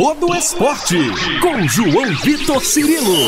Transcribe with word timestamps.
todo 0.00 0.34
esporte. 0.34 0.96
Com 1.42 1.68
João 1.68 2.06
Vitor 2.24 2.64
Cirilo. 2.64 3.18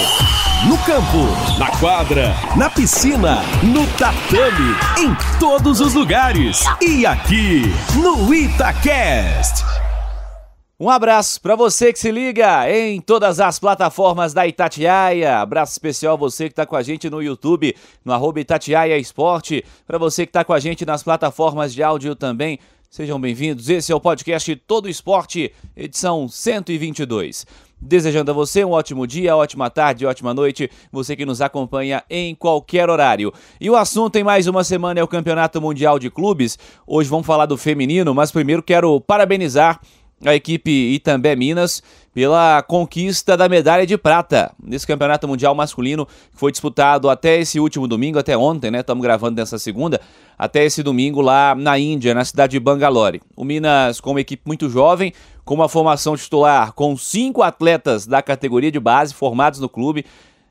No 0.66 0.78
campo, 0.86 1.58
na 1.58 1.70
quadra, 1.78 2.34
na 2.56 2.70
piscina, 2.70 3.42
no 3.62 3.86
tatame, 3.98 4.74
em 4.98 5.38
todos 5.38 5.80
os 5.80 5.92
lugares. 5.92 6.64
E 6.80 7.04
aqui, 7.04 7.64
no 7.94 8.32
Itacast. 8.32 9.62
Um 10.80 10.88
abraço 10.88 11.38
para 11.42 11.54
você 11.54 11.92
que 11.92 11.98
se 11.98 12.10
liga 12.10 12.66
em 12.70 13.02
todas 13.02 13.38
as 13.38 13.58
plataformas 13.58 14.32
da 14.32 14.46
Itatiaia. 14.46 15.40
Abraço 15.40 15.72
especial 15.72 16.16
você 16.16 16.44
que 16.44 16.52
está 16.52 16.64
com 16.64 16.74
a 16.74 16.82
gente 16.82 17.10
no 17.10 17.22
YouTube, 17.22 17.76
no 18.02 18.14
arroba 18.14 18.40
Itatiaia 18.40 18.96
Esporte. 18.96 19.62
Para 19.86 19.98
você 19.98 20.24
que 20.24 20.30
está 20.30 20.42
com 20.42 20.54
a 20.54 20.58
gente 20.58 20.86
nas 20.86 21.02
plataformas 21.02 21.74
de 21.74 21.82
áudio 21.82 22.16
também. 22.16 22.58
Sejam 22.92 23.18
bem-vindos. 23.18 23.70
Esse 23.70 23.90
é 23.90 23.94
o 23.94 24.00
podcast 24.00 24.54
Todo 24.54 24.86
Esporte, 24.86 25.50
edição 25.74 26.28
122. 26.28 27.46
Desejando 27.80 28.30
a 28.30 28.34
você 28.34 28.66
um 28.66 28.72
ótimo 28.72 29.06
dia, 29.06 29.34
ótima 29.34 29.70
tarde, 29.70 30.04
ótima 30.04 30.34
noite, 30.34 30.70
você 30.92 31.16
que 31.16 31.24
nos 31.24 31.40
acompanha 31.40 32.04
em 32.10 32.34
qualquer 32.34 32.90
horário. 32.90 33.32
E 33.58 33.70
o 33.70 33.76
assunto 33.76 34.16
em 34.16 34.22
mais 34.22 34.46
uma 34.46 34.62
semana 34.62 35.00
é 35.00 35.02
o 35.02 35.08
Campeonato 35.08 35.58
Mundial 35.58 35.98
de 35.98 36.10
Clubes. 36.10 36.58
Hoje 36.86 37.08
vamos 37.08 37.26
falar 37.26 37.46
do 37.46 37.56
feminino, 37.56 38.14
mas 38.14 38.30
primeiro 38.30 38.62
quero 38.62 39.00
parabenizar 39.00 39.80
a 40.24 40.34
equipe 40.34 40.70
Itambé 40.70 41.34
Minas 41.34 41.82
pela 42.14 42.62
conquista 42.62 43.36
da 43.36 43.48
medalha 43.48 43.86
de 43.86 43.96
prata 43.96 44.52
nesse 44.62 44.86
campeonato 44.86 45.26
mundial 45.26 45.54
masculino 45.54 46.04
que 46.06 46.36
foi 46.36 46.52
disputado 46.52 47.08
até 47.08 47.40
esse 47.40 47.58
último 47.58 47.88
domingo, 47.88 48.18
até 48.18 48.36
ontem, 48.36 48.70
né? 48.70 48.80
Estamos 48.80 49.02
gravando 49.02 49.40
nessa 49.40 49.58
segunda, 49.58 50.00
até 50.38 50.64
esse 50.64 50.82
domingo 50.82 51.20
lá 51.20 51.54
na 51.54 51.78
Índia, 51.78 52.14
na 52.14 52.24
cidade 52.24 52.52
de 52.52 52.60
Bangalore. 52.60 53.22
O 53.34 53.44
Minas 53.44 54.00
com 54.00 54.10
uma 54.10 54.20
equipe 54.20 54.42
muito 54.46 54.68
jovem, 54.68 55.12
com 55.44 55.54
uma 55.54 55.68
formação 55.68 56.16
titular 56.16 56.72
com 56.72 56.96
cinco 56.96 57.42
atletas 57.42 58.06
da 58.06 58.22
categoria 58.22 58.70
de 58.70 58.78
base 58.78 59.14
formados 59.14 59.58
no 59.58 59.68
clube, 59.68 60.04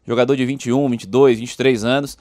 jogador 0.06 0.36
de 0.36 0.46
21, 0.46 0.90
22, 0.90 1.40
23 1.40 1.86
anos. 1.86 2.18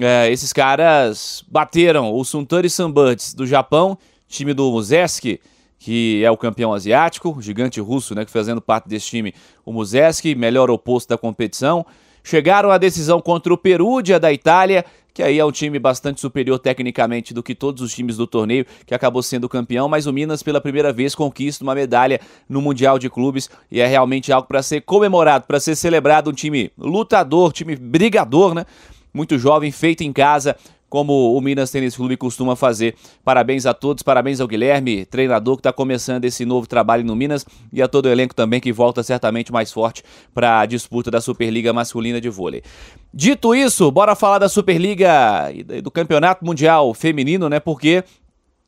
É, 0.00 0.30
esses 0.30 0.52
caras 0.52 1.44
bateram 1.48 2.14
o 2.14 2.24
Suntari 2.24 2.70
Sunbirds 2.70 3.34
do 3.34 3.46
Japão, 3.46 3.98
time 4.28 4.54
do 4.54 4.70
Muzeski, 4.70 5.40
que 5.82 6.22
é 6.24 6.30
o 6.30 6.36
campeão 6.36 6.72
asiático, 6.72 7.36
gigante 7.40 7.80
russo, 7.80 8.14
né, 8.14 8.24
que 8.24 8.30
fazendo 8.30 8.60
parte 8.60 8.88
desse 8.88 9.06
time, 9.06 9.34
o 9.66 9.72
Muzeski, 9.72 10.32
melhor 10.32 10.70
oposto 10.70 11.08
da 11.08 11.18
competição. 11.18 11.84
Chegaram 12.22 12.70
à 12.70 12.78
decisão 12.78 13.20
contra 13.20 13.52
o 13.52 13.58
Perugia 13.58 14.20
da 14.20 14.32
Itália, 14.32 14.84
que 15.12 15.24
aí 15.24 15.40
é 15.40 15.44
um 15.44 15.50
time 15.50 15.80
bastante 15.80 16.20
superior 16.20 16.56
tecnicamente 16.60 17.34
do 17.34 17.42
que 17.42 17.52
todos 17.52 17.82
os 17.82 17.92
times 17.92 18.16
do 18.16 18.28
torneio, 18.28 18.64
que 18.86 18.94
acabou 18.94 19.24
sendo 19.24 19.48
campeão, 19.48 19.88
mas 19.88 20.06
o 20.06 20.12
Minas 20.12 20.40
pela 20.40 20.60
primeira 20.60 20.92
vez 20.92 21.16
conquista 21.16 21.64
uma 21.64 21.74
medalha 21.74 22.20
no 22.48 22.62
Mundial 22.62 22.96
de 22.96 23.10
Clubes 23.10 23.50
e 23.68 23.80
é 23.80 23.86
realmente 23.88 24.32
algo 24.32 24.46
para 24.46 24.62
ser 24.62 24.82
comemorado, 24.82 25.46
para 25.48 25.58
ser 25.58 25.74
celebrado, 25.74 26.30
um 26.30 26.32
time 26.32 26.70
lutador, 26.78 27.52
time 27.52 27.74
brigador, 27.74 28.54
né? 28.54 28.64
Muito 29.12 29.36
jovem, 29.36 29.72
feito 29.72 30.02
em 30.02 30.12
casa, 30.12 30.56
como 30.92 31.34
o 31.34 31.40
Minas 31.40 31.70
Tênis 31.70 31.96
Clube 31.96 32.18
costuma 32.18 32.54
fazer. 32.54 32.94
Parabéns 33.24 33.64
a 33.64 33.72
todos, 33.72 34.02
parabéns 34.02 34.42
ao 34.42 34.46
Guilherme, 34.46 35.06
treinador 35.06 35.56
que 35.56 35.60
está 35.60 35.72
começando 35.72 36.26
esse 36.26 36.44
novo 36.44 36.66
trabalho 36.66 37.02
no 37.02 37.16
Minas 37.16 37.46
e 37.72 37.80
a 37.80 37.88
todo 37.88 38.04
o 38.04 38.08
elenco 38.10 38.34
também 38.34 38.60
que 38.60 38.70
volta 38.70 39.02
certamente 39.02 39.50
mais 39.50 39.72
forte 39.72 40.02
para 40.34 40.60
a 40.60 40.66
disputa 40.66 41.10
da 41.10 41.18
Superliga 41.18 41.72
Masculina 41.72 42.20
de 42.20 42.28
Vôlei. 42.28 42.62
Dito 43.14 43.54
isso, 43.54 43.90
bora 43.90 44.14
falar 44.14 44.38
da 44.38 44.50
Superliga 44.50 45.50
e 45.50 45.80
do 45.80 45.90
Campeonato 45.90 46.44
Mundial 46.44 46.92
Feminino, 46.92 47.48
né? 47.48 47.58
Porque 47.58 48.04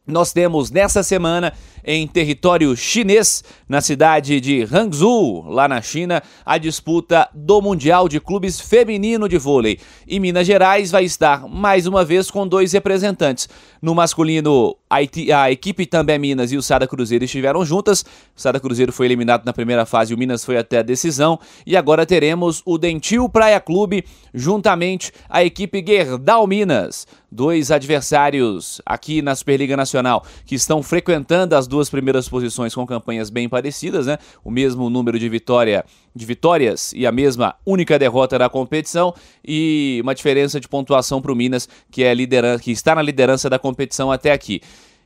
nós 0.07 0.33
temos 0.33 0.71
nessa 0.71 1.03
semana 1.03 1.53
em 1.85 2.07
território 2.07 2.75
chinês, 2.77 3.45
na 3.69 3.81
cidade 3.81 4.41
de 4.41 4.63
Hangzhou, 4.63 5.45
lá 5.49 5.69
na 5.69 5.83
China, 5.83 6.23
a 6.45 6.57
disputa 6.57 7.29
do 7.35 7.61
Mundial 7.61 8.09
de 8.09 8.21
Clubes 8.21 8.59
Feminino 8.59 9.29
de 9.29 9.37
Vôlei. 9.37 9.79
E 10.07 10.19
Minas 10.19 10.47
Gerais 10.47 10.91
vai 10.91 11.05
estar 11.05 11.47
mais 11.47 11.87
uma 11.87 12.05
vez 12.05 12.31
com 12.31 12.47
dois 12.47 12.73
representantes. 12.73 13.49
No 13.83 13.95
masculino, 13.95 14.77
a, 14.89 15.51
equipe 15.51 15.85
também 15.85 16.19
Minas 16.19 16.53
e 16.53 16.57
o 16.57 16.63
Sada 16.63 16.87
Cruzeiro 16.87 17.25
estiveram 17.25 17.65
juntas. 17.65 18.03
O 18.35 18.41
Sada 18.41 18.59
Cruzeiro 18.59 18.93
foi 18.93 19.07
eliminado 19.07 19.45
na 19.45 19.53
primeira 19.53 19.85
fase 19.85 20.15
o 20.15 20.19
Minas 20.19 20.45
foi 20.45 20.57
até 20.57 20.79
a 20.79 20.83
decisão. 20.83 21.39
E 21.67 21.77
agora 21.77 22.07
teremos 22.07 22.63
o 22.65 22.79
Dentil 22.79 23.29
Praia 23.29 23.61
Clube 23.61 24.05
juntamente 24.35 25.13
a 25.29 25.45
equipe 25.45 25.83
Gerdau 25.87 26.47
Minas. 26.47 27.07
Dois 27.31 27.71
adversários 27.71 28.81
aqui 28.85 29.23
na 29.23 29.35
Superliga 29.35 29.77
Nacional 29.77 30.25
que 30.45 30.55
estão 30.55 30.83
frequentando 30.83 31.57
as 31.57 31.67
duas 31.67 31.89
primeiras 31.89 32.29
posições 32.29 32.75
com 32.75 32.87
campanhas 32.87 33.31
bem 33.31 33.49
parecidas, 33.49 34.07
né? 34.07 34.19
O 34.45 34.51
mesmo 34.51 34.91
número 34.91 35.19
de 35.19 35.29
vitória 35.29 35.85
de 36.15 36.27
vitórias 36.27 36.93
e 36.95 37.07
a 37.07 37.13
mesma 37.13 37.57
única 37.67 37.99
derrota 37.99 38.39
da 38.39 38.49
competição 38.49 39.15
e 39.45 40.01
uma 40.03 40.15
diferença 40.15 40.61
de 40.61 40.69
pontuação 40.69 41.21
para 41.21 41.33
o 41.33 41.35
Minas 41.35 41.69
que 41.91 42.05
é 42.05 42.15
liderança, 42.15 42.63
que 42.63 42.71
está 42.71 42.95
na 42.95 43.03
liderança 43.03 43.49
da 43.49 43.59
competição 43.59 44.13
até 44.13 44.33
aqui. 44.33 44.61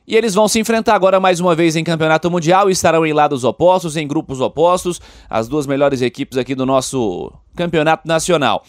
E 0.09 0.15
eles 0.15 0.33
vão 0.33 0.47
se 0.47 0.59
enfrentar 0.59 0.95
agora 0.95 1.19
mais 1.19 1.39
uma 1.39 1.53
vez 1.53 1.75
em 1.75 1.83
Campeonato 1.83 2.31
Mundial 2.31 2.67
e 2.67 2.73
estarão 2.73 3.05
em 3.05 3.13
lados 3.13 3.43
opostos, 3.43 3.95
em 3.95 4.07
grupos 4.07 4.41
opostos, 4.41 4.99
as 5.29 5.47
duas 5.47 5.67
melhores 5.67 6.01
equipes 6.01 6.35
aqui 6.35 6.55
do 6.55 6.65
nosso 6.65 7.31
Campeonato 7.55 8.07
Nacional. 8.07 8.63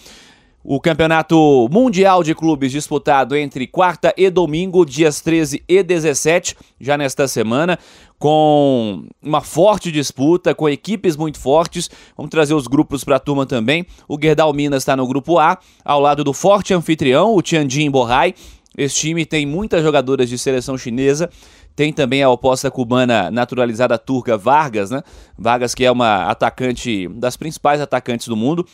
O 0.62 0.78
Campeonato 0.78 1.68
Mundial 1.70 2.22
de 2.22 2.34
Clubes 2.34 2.70
disputado 2.70 3.34
entre 3.34 3.66
quarta 3.66 4.12
e 4.14 4.28
domingo, 4.28 4.84
dias 4.84 5.22
13 5.22 5.64
e 5.66 5.82
17, 5.82 6.54
já 6.78 6.98
nesta 6.98 7.26
semana, 7.26 7.78
com 8.18 9.04
uma 9.22 9.40
forte 9.40 9.90
disputa, 9.90 10.54
com 10.54 10.68
equipes 10.68 11.16
muito 11.16 11.40
fortes. 11.40 11.88
Vamos 12.14 12.28
trazer 12.28 12.52
os 12.52 12.66
grupos 12.66 13.02
para 13.02 13.16
a 13.16 13.18
turma 13.18 13.46
também. 13.46 13.86
O 14.06 14.18
Gerdau 14.20 14.52
Minas 14.52 14.82
está 14.82 14.94
no 14.94 15.08
grupo 15.08 15.38
A, 15.38 15.56
ao 15.82 15.98
lado 15.98 16.22
do 16.22 16.34
forte 16.34 16.74
anfitrião, 16.74 17.34
o 17.34 17.40
Tianjin 17.40 17.90
Bohai. 17.90 18.34
Esse 18.76 18.96
time 18.96 19.24
tem 19.24 19.46
muitas 19.46 19.82
jogadoras 19.82 20.28
de 20.28 20.36
seleção 20.36 20.76
chinesa. 20.76 21.30
Tem 21.74 21.90
também 21.90 22.22
a 22.22 22.28
oposta 22.28 22.70
cubana 22.70 23.30
naturalizada 23.30 23.96
turca 23.96 24.36
Vargas, 24.36 24.90
né? 24.90 25.02
Vargas 25.38 25.74
que 25.74 25.86
é 25.86 25.90
uma 25.90 26.24
atacante 26.24 27.08
das 27.08 27.34
principais 27.34 27.80
atacantes 27.80 28.28
do 28.28 28.36
mundo. 28.36 28.66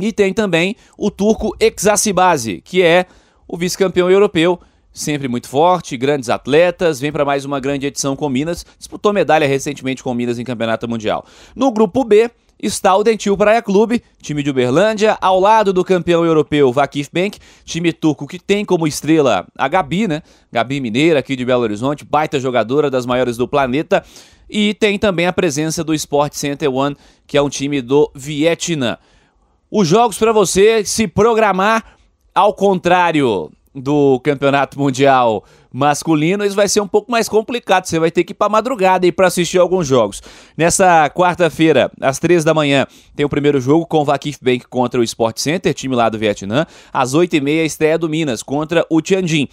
E 0.00 0.12
tem 0.12 0.32
também 0.32 0.76
o 0.96 1.10
turco 1.10 1.54
Exassibase, 1.60 2.60
que 2.64 2.82
é 2.82 3.06
o 3.46 3.56
vice-campeão 3.56 4.10
europeu, 4.10 4.60
sempre 4.92 5.28
muito 5.28 5.48
forte, 5.48 5.96
grandes 5.96 6.28
atletas, 6.28 7.00
vem 7.00 7.12
para 7.12 7.24
mais 7.24 7.44
uma 7.44 7.60
grande 7.60 7.86
edição 7.86 8.16
com 8.16 8.28
Minas, 8.28 8.64
disputou 8.78 9.12
medalha 9.12 9.46
recentemente 9.46 10.02
com 10.02 10.14
Minas 10.14 10.38
em 10.38 10.44
Campeonato 10.44 10.88
Mundial. 10.88 11.24
No 11.54 11.70
grupo 11.70 12.04
B 12.04 12.30
está 12.62 12.94
o 12.94 13.02
Dentil 13.02 13.36
Praia 13.36 13.62
Clube, 13.62 14.02
time 14.20 14.42
de 14.42 14.50
Uberlândia, 14.50 15.16
ao 15.20 15.40
lado 15.40 15.72
do 15.72 15.84
campeão 15.84 16.24
europeu 16.24 16.72
Vakif 16.72 17.08
Bank, 17.12 17.38
time 17.64 17.92
turco 17.92 18.26
que 18.26 18.38
tem 18.38 18.64
como 18.64 18.86
estrela 18.86 19.46
a 19.56 19.66
Gabi, 19.66 20.06
né? 20.06 20.22
Gabi 20.52 20.80
Mineira 20.80 21.20
aqui 21.20 21.34
de 21.34 21.44
Belo 21.44 21.62
Horizonte, 21.62 22.04
baita 22.04 22.38
jogadora 22.38 22.90
das 22.90 23.06
maiores 23.06 23.36
do 23.36 23.48
planeta. 23.48 24.04
E 24.48 24.74
tem 24.74 24.98
também 24.98 25.26
a 25.26 25.32
presença 25.32 25.84
do 25.84 25.94
Sport 25.94 26.34
Center 26.34 26.72
One, 26.72 26.96
que 27.26 27.36
é 27.36 27.42
um 27.42 27.48
time 27.48 27.80
do 27.80 28.10
Vietnã 28.14 28.98
os 29.70 29.86
jogos 29.86 30.18
para 30.18 30.32
você 30.32 30.84
se 30.84 31.06
programar 31.06 31.96
ao 32.34 32.52
contrário 32.54 33.50
do 33.74 34.18
Campeonato 34.20 34.78
Mundial 34.78 35.44
masculino, 35.72 36.44
isso 36.44 36.56
vai 36.56 36.68
ser 36.68 36.80
um 36.80 36.88
pouco 36.88 37.10
mais 37.10 37.28
complicado. 37.28 37.84
Você 37.84 37.98
vai 37.98 38.10
ter 38.10 38.24
que 38.24 38.32
ir 38.32 38.34
para 38.34 38.48
madrugada 38.48 39.06
aí 39.06 39.12
para 39.12 39.28
assistir 39.28 39.58
alguns 39.58 39.86
jogos. 39.86 40.20
Nessa 40.56 41.08
quarta-feira, 41.10 41.90
às 42.00 42.18
três 42.18 42.42
da 42.42 42.52
manhã, 42.52 42.86
tem 43.14 43.24
o 43.24 43.28
primeiro 43.28 43.60
jogo 43.60 43.86
com 43.86 43.98
o 43.98 44.04
Vakif 44.04 44.38
Bank 44.42 44.66
contra 44.66 45.00
o 45.00 45.04
Sport 45.04 45.38
Center, 45.38 45.72
time 45.72 45.94
lá 45.94 46.08
do 46.08 46.18
Vietnã. 46.18 46.66
Às 46.92 47.14
oito 47.14 47.36
e 47.36 47.40
meia, 47.40 47.64
estreia 47.64 47.96
do 47.96 48.08
Minas 48.08 48.42
contra 48.42 48.84
o 48.90 49.00
Tianjin. 49.00 49.48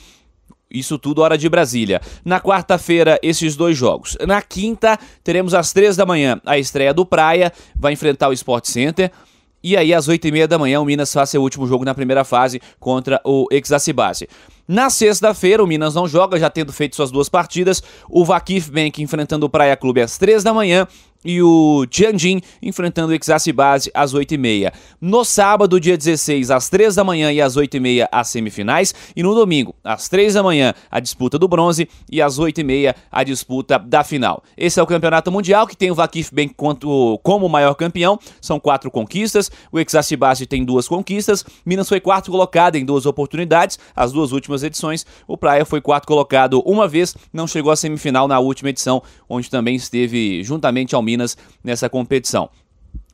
Isso 0.70 0.98
tudo 0.98 1.22
hora 1.22 1.38
de 1.38 1.48
Brasília. 1.48 2.02
Na 2.26 2.42
quarta-feira, 2.42 3.20
esses 3.22 3.56
dois 3.56 3.78
jogos. 3.78 4.18
Na 4.28 4.42
quinta, 4.42 5.00
teremos 5.24 5.54
às 5.54 5.72
três 5.72 5.96
da 5.96 6.06
manhã 6.06 6.42
a 6.46 6.58
estreia 6.58 6.94
do 6.94 7.06
Praia, 7.06 7.54
vai 7.76 7.94
enfrentar 7.94 8.30
o 8.30 8.34
Sport 8.34 8.66
Center. 8.66 9.12
E 9.64 9.76
aí, 9.76 9.94
às 9.94 10.08
8h30 10.08 10.48
da 10.48 10.58
manhã, 10.58 10.80
o 10.80 10.86
Minas 10.86 11.12
faz 11.12 11.30
seu 11.30 11.42
último 11.42 11.68
jogo 11.68 11.84
na 11.84 11.94
primeira 11.94 12.24
fase 12.24 12.62
contra 12.80 13.20
o 13.24 13.48
Exacibase. 13.52 14.28
Na 14.68 14.90
sexta-feira, 14.90 15.64
o 15.64 15.68
Minas 15.68 15.96
não 15.96 16.08
joga, 16.08 16.40
já 16.40 16.50
tendo 16.50 16.74
feito 16.74 16.96
suas 16.96 17.10
duas 17.10 17.30
partidas. 17.30 17.82
O 18.10 18.26
Vakif 18.26 18.70
Bank 18.70 19.02
enfrentando 19.02 19.46
o 19.46 19.50
Praia 19.50 19.76
Clube 19.78 20.02
às 20.02 20.18
3 20.18 20.44
da 20.44 20.54
manhã 20.54 20.88
e 21.28 21.44
o 21.44 21.86
Tianjin 21.88 22.40
enfrentando 22.62 23.12
o 23.12 23.14
Exacibase 23.14 23.92
às 23.94 24.16
8h30. 24.16 24.72
No 25.02 25.26
sábado, 25.26 25.78
dia 25.78 25.98
16, 25.98 26.50
às 26.50 26.70
3 26.70 26.96
da 26.96 27.04
manhã 27.04 27.34
e 27.34 27.42
às 27.42 27.58
8h30, 27.58 28.08
as 28.10 28.30
semifinais. 28.30 28.96
E 29.14 29.22
no 29.22 29.36
domingo, 29.36 29.76
às 29.84 30.08
3 30.08 30.36
da 30.36 30.42
manhã, 30.42 30.74
a 30.90 31.02
disputa 31.02 31.38
do 31.38 31.46
bronze 31.46 31.90
e 32.10 32.22
às 32.22 32.40
8h30, 32.40 32.96
a 33.12 33.24
disputa 33.26 33.78
da 33.78 34.06
final. 34.06 34.42
Esse 34.56 34.80
é 34.80 34.84
o 34.84 34.88
Campeonato 34.88 35.30
Mundial, 35.30 35.68
que 35.68 35.76
tem 35.76 35.92
o 35.92 35.96
Vakif 35.96 36.34
Bank 36.34 36.54
quanto, 36.56 37.20
como 37.22 37.50
maior 37.50 37.74
campeão. 37.74 38.18
São 38.40 38.58
quatro 38.58 38.90
conquistas. 38.90 39.52
O 39.70 39.82
Exacibase 39.82 40.46
tem 40.46 40.64
duas 40.64 40.88
conquistas. 40.88 41.44
Minas 41.66 41.90
foi 41.90 42.00
quarto 42.00 42.32
colocado 42.32 42.78
em 42.78 42.86
duas 42.86 43.06
oportunidades, 43.06 43.78
as 43.94 44.14
duas 44.14 44.32
últimas 44.32 44.64
edições. 44.64 45.06
O 45.28 45.36
Praia 45.36 45.66
foi 45.66 45.82
quarto 45.82 46.08
colocado 46.08 46.64
uma 46.66 46.88
vez, 46.88 47.18
não 47.34 47.46
chegou 47.46 47.70
à 47.70 47.76
semifinal 47.76 48.30
na 48.30 48.40
última 48.40 48.70
edição, 48.70 49.04
onde 49.28 49.50
também 49.50 49.76
esteve 49.76 50.42
juntamente 50.42 50.96
ao 50.96 51.02
Minas 51.02 51.17
Minas 51.18 51.36
nessa 51.64 51.90
competição. 51.90 52.50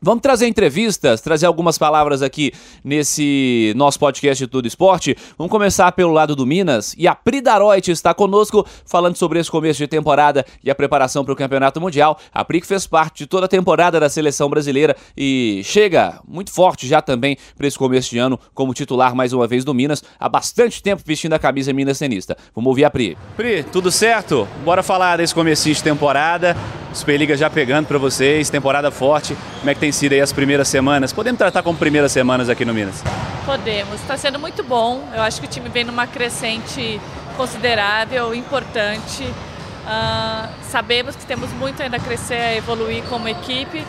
Vamos 0.05 0.21
trazer 0.21 0.47
entrevistas, 0.50 1.21
trazer 1.21 1.45
algumas 1.45 1.77
palavras 1.77 2.21
aqui 2.21 2.51
nesse 2.83 3.71
nosso 3.73 3.97
podcast 3.97 4.44
de 4.44 4.51
Tudo 4.51 4.67
Esporte. 4.67 5.15
Vamos 5.38 5.50
começar 5.50 5.89
pelo 5.94 6.11
lado 6.11 6.35
do 6.35 6.45
Minas 6.45 6.94
e 6.97 7.07
a 7.07 7.15
Pri 7.15 7.39
Daroit 7.39 7.89
está 7.89 8.13
conosco 8.13 8.67
falando 8.85 9.15
sobre 9.15 9.39
esse 9.39 9.50
começo 9.50 9.77
de 9.77 9.88
temporada 9.88 10.45
e 10.61 10.69
a 10.69 10.75
preparação 10.75 11.23
para 11.23 11.31
o 11.31 11.38
Campeonato 11.38 11.79
Mundial. 11.79 12.19
A 12.33 12.44
Pri 12.44 12.59
que 12.59 12.67
fez 12.67 12.85
parte 12.85 13.19
de 13.19 13.27
toda 13.27 13.45
a 13.45 13.47
temporada 13.47 13.97
da 13.97 14.09
seleção 14.09 14.50
brasileira 14.50 14.94
e 15.15 15.61
chega 15.63 16.19
muito 16.27 16.51
forte 16.51 16.85
já 16.85 17.01
também 17.01 17.38
para 17.55 17.65
esse 17.65 17.77
começo 17.77 18.09
de 18.09 18.17
ano 18.17 18.38
como 18.53 18.73
titular 18.73 19.15
mais 19.15 19.31
uma 19.31 19.47
vez 19.47 19.63
do 19.63 19.73
Minas, 19.73 20.03
há 20.19 20.27
bastante 20.27 20.83
tempo 20.83 21.01
vestindo 21.05 21.31
a 21.31 21.39
camisa 21.39 21.71
Minas 21.71 21.97
Tenista. 21.97 22.35
Vamos 22.53 22.67
ouvir 22.67 22.83
a 22.83 22.89
Pri. 22.89 23.17
Pri, 23.38 23.63
tudo 23.63 23.89
certo? 23.89 24.45
Bora 24.65 24.83
falar 24.83 25.15
desse 25.15 25.33
começo 25.33 25.69
de 25.69 25.81
temporada. 25.81 26.57
Superliga 26.98 27.36
já 27.36 27.50
pegando 27.50 27.88
para 27.88 27.98
vocês, 27.98 28.50
temporada 28.50 28.92
forte. 28.92 29.36
Como 29.60 29.69
é 29.69 29.74
que 29.74 29.80
tem 29.80 29.92
sido 29.92 30.13
aí 30.13 30.22
as 30.22 30.31
primeiras 30.31 30.68
semanas? 30.68 31.12
Podemos 31.12 31.38
tratar 31.38 31.63
como 31.63 31.78
primeiras 31.78 32.12
semanas 32.12 32.50
aqui 32.50 32.63
no 32.66 32.74
Minas? 32.74 33.04
Podemos. 33.45 33.95
Está 33.95 34.18
sendo 34.18 34.40
muito 34.40 34.63
bom. 34.63 35.07
Eu 35.13 35.22
acho 35.22 35.40
que 35.40 35.48
o 35.48 35.50
time 35.50 35.69
vem 35.69 35.84
numa 35.84 36.07
crescente 36.07 37.00
considerável, 37.36 38.34
importante. 38.34 39.24
Uh, 39.24 40.50
sabemos 40.69 41.16
que 41.16 41.25
temos 41.25 41.51
muito 41.54 41.81
ainda 41.84 41.98
a 41.98 42.00
crescer, 42.00 42.36
a 42.36 42.56
evoluir 42.56 43.04
como 43.04 43.28
equipe, 43.28 43.86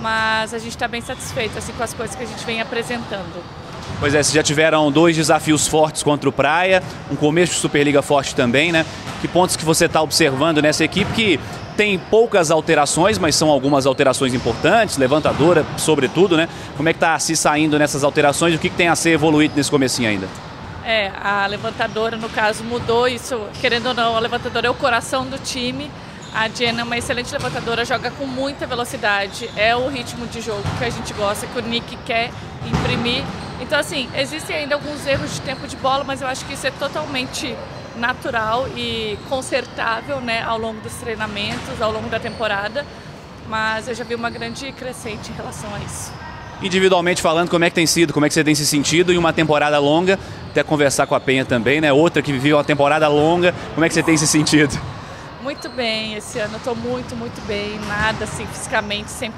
mas 0.00 0.54
a 0.54 0.58
gente 0.58 0.70
está 0.70 0.88
bem 0.88 1.02
satisfeito 1.02 1.58
assim, 1.58 1.72
com 1.72 1.82
as 1.82 1.92
coisas 1.92 2.16
que 2.16 2.22
a 2.22 2.26
gente 2.26 2.44
vem 2.46 2.60
apresentando. 2.60 3.42
Pois 4.00 4.14
é, 4.14 4.22
vocês 4.22 4.34
já 4.34 4.42
tiveram 4.42 4.90
dois 4.90 5.14
desafios 5.16 5.68
fortes 5.68 6.02
contra 6.02 6.28
o 6.28 6.32
Praia, 6.32 6.82
um 7.10 7.16
começo 7.16 7.52
de 7.52 7.58
Superliga 7.58 8.02
forte 8.02 8.34
também, 8.34 8.72
né? 8.72 8.84
Que 9.20 9.28
pontos 9.28 9.56
que 9.56 9.64
você 9.64 9.84
está 9.84 10.00
observando 10.00 10.60
nessa 10.60 10.82
equipe 10.82 11.12
que 11.12 11.40
tem 11.76 11.98
poucas 11.98 12.50
alterações, 12.50 13.18
mas 13.18 13.34
são 13.34 13.48
algumas 13.50 13.86
alterações 13.86 14.34
importantes, 14.34 14.96
levantadora, 14.96 15.64
sobretudo, 15.76 16.36
né? 16.36 16.48
Como 16.76 16.88
é 16.88 16.92
que 16.92 16.98
está 16.98 17.18
se 17.18 17.36
saindo 17.36 17.78
nessas 17.78 18.04
alterações? 18.04 18.54
O 18.54 18.58
que, 18.58 18.68
que 18.68 18.76
tem 18.76 18.88
a 18.88 18.96
ser 18.96 19.10
evoluído 19.10 19.54
nesse 19.56 19.70
comecinho 19.70 20.08
ainda? 20.08 20.28
É, 20.84 21.10
a 21.22 21.46
levantadora, 21.46 22.16
no 22.16 22.28
caso, 22.28 22.62
mudou 22.62 23.08
isso, 23.08 23.40
querendo 23.60 23.86
ou 23.86 23.94
não, 23.94 24.16
a 24.16 24.20
levantadora 24.20 24.66
é 24.66 24.70
o 24.70 24.74
coração 24.74 25.24
do 25.24 25.38
time. 25.38 25.90
A 26.34 26.48
Jenna 26.48 26.80
é 26.80 26.84
uma 26.84 26.98
excelente 26.98 27.32
levantadora, 27.32 27.84
joga 27.84 28.10
com 28.10 28.26
muita 28.26 28.66
velocidade, 28.66 29.48
é 29.56 29.74
o 29.74 29.88
ritmo 29.88 30.26
de 30.26 30.40
jogo 30.40 30.62
que 30.78 30.84
a 30.84 30.90
gente 30.90 31.12
gosta, 31.14 31.46
que 31.46 31.58
o 31.58 31.62
Nick 31.62 31.96
quer 32.04 32.30
imprimir. 32.66 33.22
Então, 33.60 33.78
assim, 33.78 34.08
existem 34.16 34.56
ainda 34.56 34.74
alguns 34.74 35.06
erros 35.06 35.32
de 35.32 35.40
tempo 35.42 35.66
de 35.66 35.76
bola, 35.76 36.04
mas 36.04 36.20
eu 36.20 36.26
acho 36.26 36.44
que 36.44 36.54
isso 36.54 36.66
é 36.66 36.72
totalmente 36.72 37.56
natural 37.96 38.68
e 38.76 39.18
consertável 39.28 40.20
né, 40.20 40.42
ao 40.42 40.58
longo 40.58 40.80
dos 40.80 40.94
treinamentos, 40.94 41.80
ao 41.80 41.92
longo 41.92 42.08
da 42.08 42.18
temporada, 42.18 42.84
mas 43.48 43.88
eu 43.88 43.94
já 43.94 44.04
vi 44.04 44.14
uma 44.14 44.30
grande 44.30 44.70
crescente 44.72 45.30
em 45.30 45.34
relação 45.34 45.72
a 45.74 45.78
isso. 45.80 46.12
Individualmente 46.62 47.20
falando, 47.20 47.50
como 47.50 47.64
é 47.64 47.68
que 47.68 47.74
tem 47.74 47.86
sido, 47.86 48.12
como 48.12 48.24
é 48.24 48.28
que 48.28 48.34
você 48.34 48.44
tem 48.44 48.54
se 48.54 48.66
sentido 48.66 49.12
em 49.12 49.18
uma 49.18 49.32
temporada 49.32 49.78
longa, 49.78 50.18
até 50.50 50.62
conversar 50.62 51.06
com 51.06 51.14
a 51.14 51.20
Penha 51.20 51.44
também, 51.44 51.80
né? 51.80 51.92
Outra 51.92 52.22
que 52.22 52.32
viveu 52.32 52.56
uma 52.56 52.64
temporada 52.64 53.06
longa, 53.08 53.54
como 53.74 53.84
é 53.84 53.88
que 53.88 53.94
você 53.94 54.02
tem 54.02 54.16
se 54.16 54.26
sentido? 54.26 54.80
Muito 55.42 55.68
bem, 55.68 56.14
esse 56.14 56.38
ano 56.38 56.54
eu 56.54 56.58
estou 56.58 56.74
muito, 56.74 57.14
muito 57.14 57.44
bem, 57.46 57.78
nada 57.86 58.24
assim, 58.24 58.46
fisicamente 58.46 59.10
100%. 59.10 59.30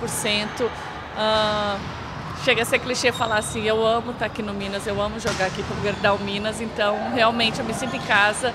Uh, 0.63 2.06
chega 2.45 2.63
a 2.63 2.65
ser 2.65 2.79
clichê 2.79 3.13
falar 3.13 3.39
assim, 3.39 3.63
eu 3.65 3.87
amo 3.87 4.13
estar 4.13 4.27
aqui 4.27 4.43
no 4.43 4.55
Minas, 4.55 4.87
eu 4.87 5.01
amo 5.01 5.19
jogar 5.19 5.47
aqui 5.47 5.63
com 5.63 5.75
o 5.75 5.83
Gerdau 5.83 6.19
Minas, 6.19 6.61
então 6.61 6.97
realmente 7.15 7.59
eu 7.59 7.65
me 7.65 7.75
sinto 7.75 7.97
em 7.97 8.01
casa. 8.01 8.55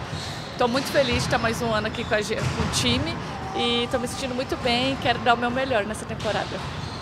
Estou 0.52 0.68
muito 0.68 0.92
feliz 0.92 1.16
de 1.16 1.22
estar 1.22 1.38
mais 1.38 1.62
um 1.62 1.74
ano 1.74 1.88
aqui 1.88 2.04
com, 2.04 2.14
a, 2.14 2.18
com 2.18 2.24
o 2.24 2.72
time 2.74 3.16
e 3.56 3.84
estou 3.84 4.00
me 4.00 4.08
sentindo 4.08 4.36
muito 4.36 4.56
bem, 4.64 4.98
quero 5.02 5.20
dar 5.20 5.34
o 5.34 5.38
meu 5.38 5.52
melhor 5.52 5.86
nessa 5.86 6.06
temporada. 6.06 6.48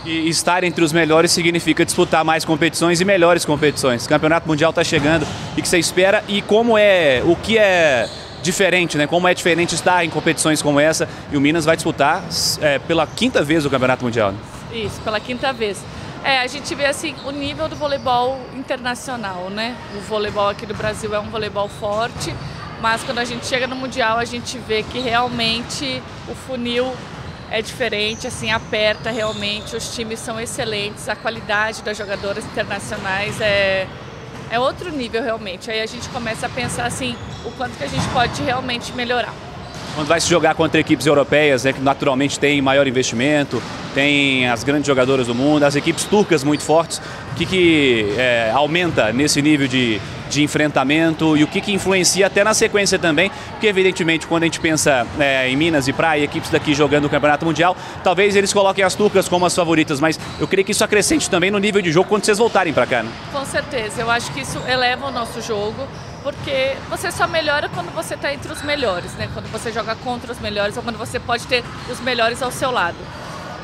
E 0.06 0.30
estar 0.30 0.64
entre 0.64 0.84
os 0.84 0.94
melhores 0.94 1.32
significa 1.32 1.84
disputar 1.84 2.24
mais 2.24 2.46
competições 2.46 3.02
e 3.02 3.06
melhores 3.06 3.44
competições. 3.44 4.06
O 4.06 4.10
Campeonato 4.10 4.48
Mundial 4.48 4.70
está 4.70 4.82
chegando. 4.82 5.28
O 5.52 5.62
que 5.62 5.68
você 5.68 5.78
espera 5.78 6.24
e 6.28 6.42
como 6.42 6.78
é, 6.78 7.22
o 7.26 7.36
que 7.36 7.58
é 7.58 8.10
diferente, 8.42 8.98
né? 8.98 9.08
Como 9.08 9.28
é 9.28 9.34
diferente 9.34 9.76
estar 9.76 10.06
em 10.06 10.10
competições 10.10 10.62
como 10.62 10.80
essa 10.80 11.08
e 11.32 11.36
o 11.36 11.42
Minas 11.42 11.66
vai 11.66 11.76
disputar 11.76 12.24
é, 12.62 12.80
pela 12.80 13.06
quinta 13.06 13.44
vez 13.44 13.66
o 13.66 13.70
Campeonato 13.70 14.06
Mundial. 14.06 14.32
Né? 14.32 14.38
Isso, 14.72 15.02
pela 15.02 15.20
quinta 15.20 15.52
vez. 15.52 15.84
É, 16.24 16.40
a 16.40 16.48
gente 16.48 16.76
vê 16.76 16.86
assim 16.86 17.16
o 17.26 17.32
nível 17.32 17.68
do 17.70 17.76
voleibol 17.76 18.40
internacional, 18.54 19.50
né? 19.50 19.76
O 19.98 20.02
voleibol 20.02 20.50
aqui 20.50 20.66
do 20.66 20.74
Brasil 20.74 21.14
é 21.16 21.20
um 21.20 21.30
voleibol 21.30 21.70
forte, 21.70 22.36
mas 22.82 23.04
quando 23.04 23.20
a 23.20 23.26
gente 23.26 23.46
chega 23.46 23.66
no 23.68 23.76
mundial 23.76 24.18
a 24.18 24.26
gente 24.26 24.58
vê 24.58 24.84
que 24.84 25.00
realmente 25.00 26.04
o 26.28 26.36
funil 26.36 26.92
é 27.50 27.62
diferente, 27.62 28.28
assim 28.28 28.52
aperta 28.52 29.10
realmente. 29.10 29.76
Os 29.76 29.96
times 29.96 30.20
são 30.20 30.40
excelentes, 30.40 31.08
a 31.08 31.16
qualidade 31.16 31.82
das 31.82 31.98
jogadoras 31.98 32.46
internacionais 32.46 33.40
é 33.42 33.88
é 34.52 34.60
outro 34.60 34.92
nível 34.92 35.22
realmente. 35.22 35.70
Aí 35.70 35.80
a 35.80 35.86
gente 35.86 36.10
começa 36.10 36.48
a 36.48 36.50
pensar 36.50 36.86
assim 36.86 37.16
o 37.46 37.52
quanto 37.52 37.78
que 37.78 37.84
a 37.84 37.88
gente 37.88 38.08
pode 38.10 38.42
realmente 38.42 38.92
melhorar. 38.94 39.34
Quando 40.00 40.08
vai 40.08 40.22
se 40.22 40.30
jogar 40.30 40.56
contra 40.56 40.80
equipes 40.80 41.06
europeias, 41.06 41.66
né, 41.66 41.74
que 41.74 41.82
naturalmente 41.82 42.40
têm 42.40 42.62
maior 42.62 42.88
investimento, 42.88 43.62
tem 43.94 44.48
as 44.48 44.64
grandes 44.64 44.88
jogadoras 44.88 45.28
do 45.28 45.36
mundo, 45.36 45.64
as 45.64 45.76
equipes 45.76 46.06
turcas 46.06 46.42
muito 46.42 46.64
fortes, 46.64 47.02
o 47.34 47.36
que, 47.36 47.46
que 47.46 48.16
é, 48.18 48.50
aumenta 48.56 49.12
nesse 49.12 49.42
nível 49.42 49.68
de, 49.68 50.00
de 50.30 50.42
enfrentamento 50.42 51.36
e 51.36 51.44
o 51.44 51.48
que, 51.48 51.60
que 51.60 51.74
influencia 51.74 52.28
até 52.28 52.46
na 52.46 52.54
sequência 52.54 52.98
também, 52.98 53.30
porque 53.52 53.68
evidentemente 53.68 54.26
quando 54.26 54.44
a 54.44 54.46
gente 54.46 54.62
pensa 54.62 55.06
é, 55.20 55.50
em 55.50 55.58
Minas 55.58 55.90
e 55.90 55.92
Praia, 55.92 56.24
equipes 56.24 56.50
daqui 56.50 56.74
jogando 56.74 57.04
o 57.04 57.10
Campeonato 57.10 57.46
Mundial, 57.46 57.76
talvez 58.02 58.38
eles 58.38 58.54
coloquem 58.54 58.86
as 58.86 58.96
turcas 58.96 59.28
como 59.28 59.46
as 59.46 59.54
favoritas, 59.54 60.00
mas 60.00 60.18
eu 60.40 60.48
creio 60.48 60.64
que 60.64 60.72
isso 60.72 60.84
acrescente 60.86 61.30
também 61.30 61.52
no 61.52 61.60
nível 61.60 61.82
de 61.82 61.92
jogo 61.92 62.08
quando 62.08 62.24
vocês 62.24 62.38
voltarem 62.38 62.72
para 62.72 62.88
cá. 62.88 63.04
Né? 63.04 63.12
Com 63.34 63.44
certeza, 63.44 64.00
eu 64.00 64.10
acho 64.10 64.32
que 64.32 64.40
isso 64.40 64.60
eleva 64.66 65.08
o 65.08 65.12
nosso 65.12 65.42
jogo 65.42 65.86
porque 66.24 66.76
você 66.90 67.12
só 67.12 67.28
melhora 67.28 67.70
quando 67.70 67.94
você 67.94 68.16
está 68.16 68.34
entre 68.34 68.52
os 68.52 68.62
melhores, 68.62 69.14
né? 69.14 69.30
Quando 69.34 69.52
você 69.52 69.72
joga 69.72 69.96
contra 69.96 70.32
os 70.32 70.40
melhores 70.40 70.76
ou 70.78 70.84
quando 70.84 70.98
você 70.98 71.20
pode 71.20 71.46
ter 71.48 71.64
os 71.90 72.00
melhores 72.00 72.42
ao 72.42 72.52
seu 72.52 72.72
lado. 72.72 72.98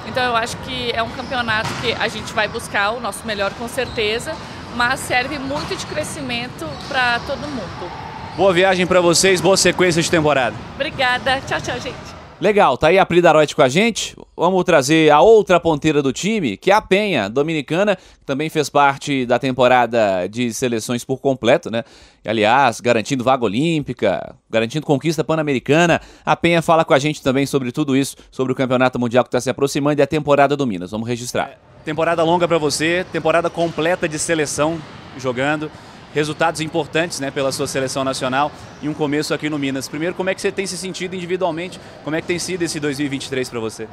Então 0.08 0.24
eu 0.24 0.36
acho 0.36 0.58
que 0.58 0.92
é 0.92 1.02
um 1.02 1.10
campeonato 1.10 1.70
que 1.82 1.94
a 1.94 2.08
gente 2.08 2.32
vai 2.34 2.48
buscar 2.48 2.92
o 2.92 3.00
nosso 3.00 3.26
melhor 3.26 3.52
com 3.54 3.68
certeza, 3.68 4.34
mas 4.76 5.00
serve 5.00 5.40
muito 5.40 5.76
de 5.76 5.86
crescimento 5.86 6.68
para 6.88 7.20
todo 7.20 7.40
mundo. 7.48 7.92
Boa 8.36 8.54
viagem 8.54 8.86
para 8.86 9.00
vocês, 9.00 9.40
boa 9.40 9.58
sequência 9.58 10.02
de 10.02 10.12
temporada. 10.12 10.56
Obrigada, 10.76 11.42
tchau, 11.48 11.60
tchau, 11.62 11.80
gente. 11.80 12.16
Legal, 12.40 12.78
tá 12.78 12.88
aí 12.88 13.00
a 13.00 13.06
Pri 13.06 13.22
Daroit 13.22 13.56
com 13.56 13.62
a 13.62 13.70
gente. 13.70 14.16
Vamos 14.38 14.64
trazer 14.66 15.10
a 15.12 15.22
outra 15.22 15.62
ponteira 15.62 16.04
do 16.04 16.12
time, 16.12 16.58
que 16.58 16.70
é 16.70 16.74
a 16.74 16.82
Penha, 16.82 17.30
dominicana, 17.30 17.96
que 17.96 18.26
também 18.26 18.50
fez 18.50 18.70
parte 18.70 19.26
da 19.26 19.40
temporada 19.40 20.28
de 20.28 20.54
seleções 20.54 21.06
por 21.06 21.20
completo, 21.20 21.72
né? 21.72 21.84
Aliás, 22.26 22.82
garantindo 22.82 23.24
vaga 23.24 23.46
olímpica, 23.46 24.36
garantindo 24.50 24.86
conquista 24.86 25.24
pan-americana. 25.24 26.02
A 26.26 26.36
Penha 26.36 26.62
fala 26.62 26.84
com 26.84 26.94
a 26.94 27.00
gente 27.00 27.22
também 27.22 27.46
sobre 27.46 27.72
tudo 27.72 27.96
isso, 27.96 28.18
sobre 28.30 28.52
o 28.52 28.56
Campeonato 28.56 29.00
Mundial 29.00 29.24
que 29.24 29.30
está 29.30 29.40
se 29.40 29.50
aproximando 29.50 30.02
e 30.02 30.04
a 30.04 30.08
temporada 30.08 30.58
do 30.58 30.68
Minas. 30.68 30.92
Vamos 30.92 31.08
registrar. 31.08 31.52
É, 31.52 31.58
temporada 31.86 32.22
longa 32.22 32.46
para 32.46 32.58
você, 32.58 33.06
temporada 33.14 33.50
completa 33.50 34.10
de 34.10 34.20
seleção 34.20 34.78
jogando 35.18 35.72
resultados 36.16 36.62
importantes 36.62 37.20
né, 37.20 37.30
pela 37.30 37.52
sua 37.52 37.68
seleção 37.68 38.02
nacional 38.06 38.50
e 38.82 38.88
um 38.88 38.94
começo 38.94 39.34
aqui 39.34 39.50
no 39.50 39.60
Minas. 39.60 39.90
Primeiro, 39.90 40.16
como 40.16 40.30
é 40.30 40.34
que 40.34 40.40
você 40.40 40.50
tem 40.50 40.66
se 40.66 40.78
sentido 40.78 41.14
individualmente? 41.14 41.78
Como 42.06 42.16
é 42.16 42.22
que 42.22 42.28
tem 42.28 42.40
sido 42.40 42.62
esse 42.62 42.80
2023 42.80 43.50
para 43.50 43.60
você? 43.60 43.90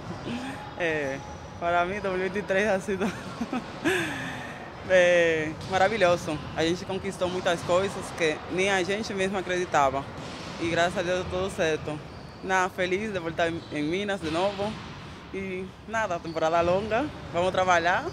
é, 0.80 1.18
para 1.60 1.84
mim, 1.84 2.00
2023 2.00 2.68
ha 2.68 2.80
sido 2.80 3.12
é, 4.88 5.50
maravilhoso. 5.70 6.38
A 6.56 6.64
gente 6.64 6.82
conquistou 6.86 7.28
muitas 7.28 7.60
coisas 7.60 8.04
que 8.16 8.38
nem 8.50 8.70
a 8.70 8.82
gente 8.82 9.12
mesmo 9.12 9.36
acreditava. 9.36 10.02
E 10.62 10.68
graças 10.70 10.96
a 10.96 11.02
Deus 11.02 11.26
deu 11.26 11.40
tudo 11.40 11.54
certo. 11.54 12.00
Nada, 12.42 12.70
feliz 12.70 13.12
de 13.12 13.18
voltar 13.18 13.52
em 13.70 13.82
Minas 13.82 14.18
de 14.18 14.30
novo. 14.30 14.72
E 15.34 15.66
nada, 15.86 16.18
temporada 16.18 16.62
longa. 16.62 17.04
Vamos 17.34 17.52
trabalhar 17.52 18.06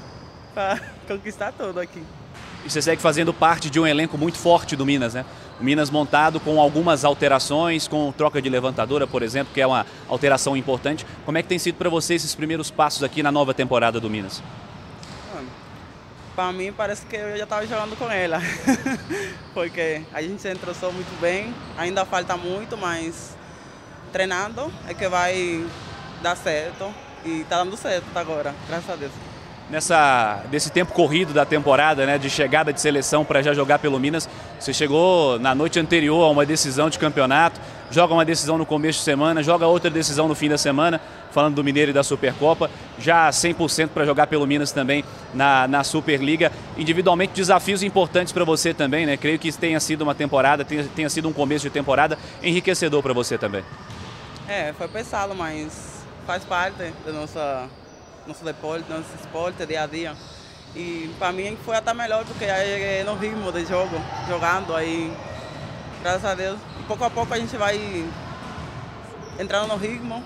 para 0.53 0.81
conquistar 1.07 1.53
tudo 1.53 1.79
aqui 1.79 2.03
e 2.65 2.69
você 2.69 2.81
segue 2.81 3.01
fazendo 3.01 3.33
parte 3.33 3.69
de 3.69 3.79
um 3.79 3.87
elenco 3.87 4.17
muito 4.17 4.37
forte 4.37 4.75
do 4.75 4.85
Minas, 4.85 5.13
né? 5.13 5.25
O 5.59 5.63
Minas 5.63 5.89
montado 5.89 6.39
com 6.39 6.59
algumas 6.59 7.05
alterações, 7.05 7.87
com 7.87 8.11
troca 8.11 8.41
de 8.41 8.49
levantadora, 8.49 9.05
por 9.05 9.23
exemplo, 9.23 9.53
que 9.53 9.61
é 9.61 9.67
uma 9.67 9.85
alteração 10.07 10.57
importante. 10.57 11.05
Como 11.25 11.37
é 11.37 11.43
que 11.43 11.49
tem 11.49 11.59
sido 11.59 11.75
para 11.75 11.89
você 11.89 12.15
esses 12.15 12.33
primeiros 12.33 12.71
passos 12.71 13.03
aqui 13.03 13.21
na 13.21 13.31
nova 13.31 13.53
temporada 13.53 13.99
do 13.99 14.09
Minas? 14.09 14.41
Para 16.35 16.51
mim 16.53 16.71
parece 16.71 17.05
que 17.05 17.15
eu 17.15 17.37
já 17.37 17.43
estava 17.43 17.67
jogando 17.67 17.95
com 17.97 18.09
ela, 18.09 18.39
porque 19.53 20.01
a 20.13 20.21
gente 20.21 20.41
se 20.41 20.49
entrosou 20.49 20.91
muito 20.93 21.19
bem, 21.19 21.53
ainda 21.77 22.05
falta 22.05 22.37
muito, 22.37 22.77
mas 22.77 23.35
treinando 24.13 24.71
é 24.87 24.93
que 24.93 25.07
vai 25.09 25.65
dar 26.21 26.37
certo 26.37 26.93
e 27.25 27.41
está 27.41 27.57
dando 27.57 27.75
certo 27.75 28.05
agora, 28.15 28.55
graças 28.67 28.89
a 28.89 28.95
Deus. 28.95 29.30
Nessa 29.71 30.43
desse 30.51 30.69
tempo 30.69 30.93
corrido 30.93 31.33
da 31.33 31.45
temporada, 31.45 32.05
né, 32.05 32.17
de 32.17 32.29
chegada 32.29 32.73
de 32.73 32.81
seleção 32.81 33.23
para 33.23 33.41
já 33.41 33.53
jogar 33.53 33.79
pelo 33.79 33.97
Minas. 33.99 34.29
Você 34.59 34.73
chegou 34.73 35.39
na 35.39 35.55
noite 35.55 35.79
anterior 35.79 36.25
a 36.25 36.29
uma 36.29 36.45
decisão 36.45 36.89
de 36.89 36.99
campeonato, 36.99 37.59
joga 37.89 38.13
uma 38.13 38.25
decisão 38.25 38.57
no 38.57 38.65
começo 38.65 38.99
de 38.99 39.05
semana, 39.05 39.41
joga 39.41 39.65
outra 39.65 39.89
decisão 39.89 40.27
no 40.27 40.35
fim 40.35 40.49
da 40.49 40.57
semana, 40.57 40.99
falando 41.31 41.55
do 41.55 41.63
Mineiro 41.63 41.91
e 41.91 41.93
da 41.93 42.03
Supercopa, 42.03 42.69
já 42.99 43.29
100% 43.29 43.89
para 43.89 44.05
jogar 44.05 44.27
pelo 44.27 44.45
Minas 44.45 44.73
também 44.73 45.05
na, 45.33 45.67
na 45.67 45.83
Superliga. 45.83 46.51
Individualmente, 46.77 47.33
desafios 47.33 47.81
importantes 47.81 48.33
para 48.33 48.43
você 48.43 48.73
também, 48.73 49.05
né? 49.05 49.15
Creio 49.15 49.39
que 49.39 49.51
tenha 49.53 49.79
sido 49.79 50.01
uma 50.01 50.13
temporada, 50.13 50.65
tenha, 50.65 50.83
tenha 50.83 51.09
sido 51.09 51.29
um 51.29 51.33
começo 51.33 51.63
de 51.63 51.69
temporada 51.69 52.19
enriquecedor 52.43 53.01
para 53.01 53.13
você 53.13 53.37
também. 53.37 53.63
É, 54.49 54.73
foi 54.73 54.89
pesado, 54.89 55.33
mas 55.33 56.03
faz 56.27 56.43
parte 56.43 56.91
da 57.05 57.13
nossa 57.13 57.69
nosso 58.27 58.43
deporte, 58.43 58.89
nosso 58.89 59.09
esporte 59.19 59.65
dia 59.65 59.83
a 59.83 59.87
dia. 59.87 60.15
E 60.75 61.13
para 61.19 61.31
mim 61.31 61.57
foi 61.65 61.75
até 61.75 61.93
melhor 61.93 62.23
porque 62.25 62.45
aí 62.45 63.03
no 63.03 63.15
ritmo 63.15 63.51
de 63.51 63.65
jogo, 63.65 64.01
jogando 64.27 64.75
aí, 64.75 65.11
graças 66.01 66.25
a 66.25 66.33
Deus. 66.33 66.59
E 66.79 66.83
pouco 66.83 67.03
a 67.03 67.09
pouco 67.09 67.33
a 67.33 67.37
gente 67.37 67.55
vai 67.57 68.05
entrando 69.39 69.67
no 69.67 69.75
ritmo. 69.75 70.23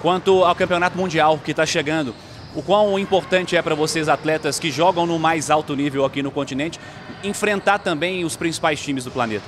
Quanto 0.00 0.44
ao 0.44 0.54
campeonato 0.54 0.96
mundial 0.96 1.38
que 1.38 1.50
está 1.50 1.66
chegando, 1.66 2.14
o 2.54 2.62
quão 2.62 2.98
importante 2.98 3.56
é 3.56 3.62
para 3.62 3.74
vocês 3.74 4.08
atletas 4.08 4.58
que 4.58 4.70
jogam 4.70 5.06
no 5.06 5.18
mais 5.18 5.50
alto 5.50 5.74
nível 5.76 6.04
aqui 6.04 6.22
no 6.22 6.30
continente 6.30 6.80
enfrentar 7.22 7.78
também 7.78 8.24
os 8.24 8.36
principais 8.36 8.80
times 8.80 9.04
do 9.04 9.10
planeta? 9.10 9.44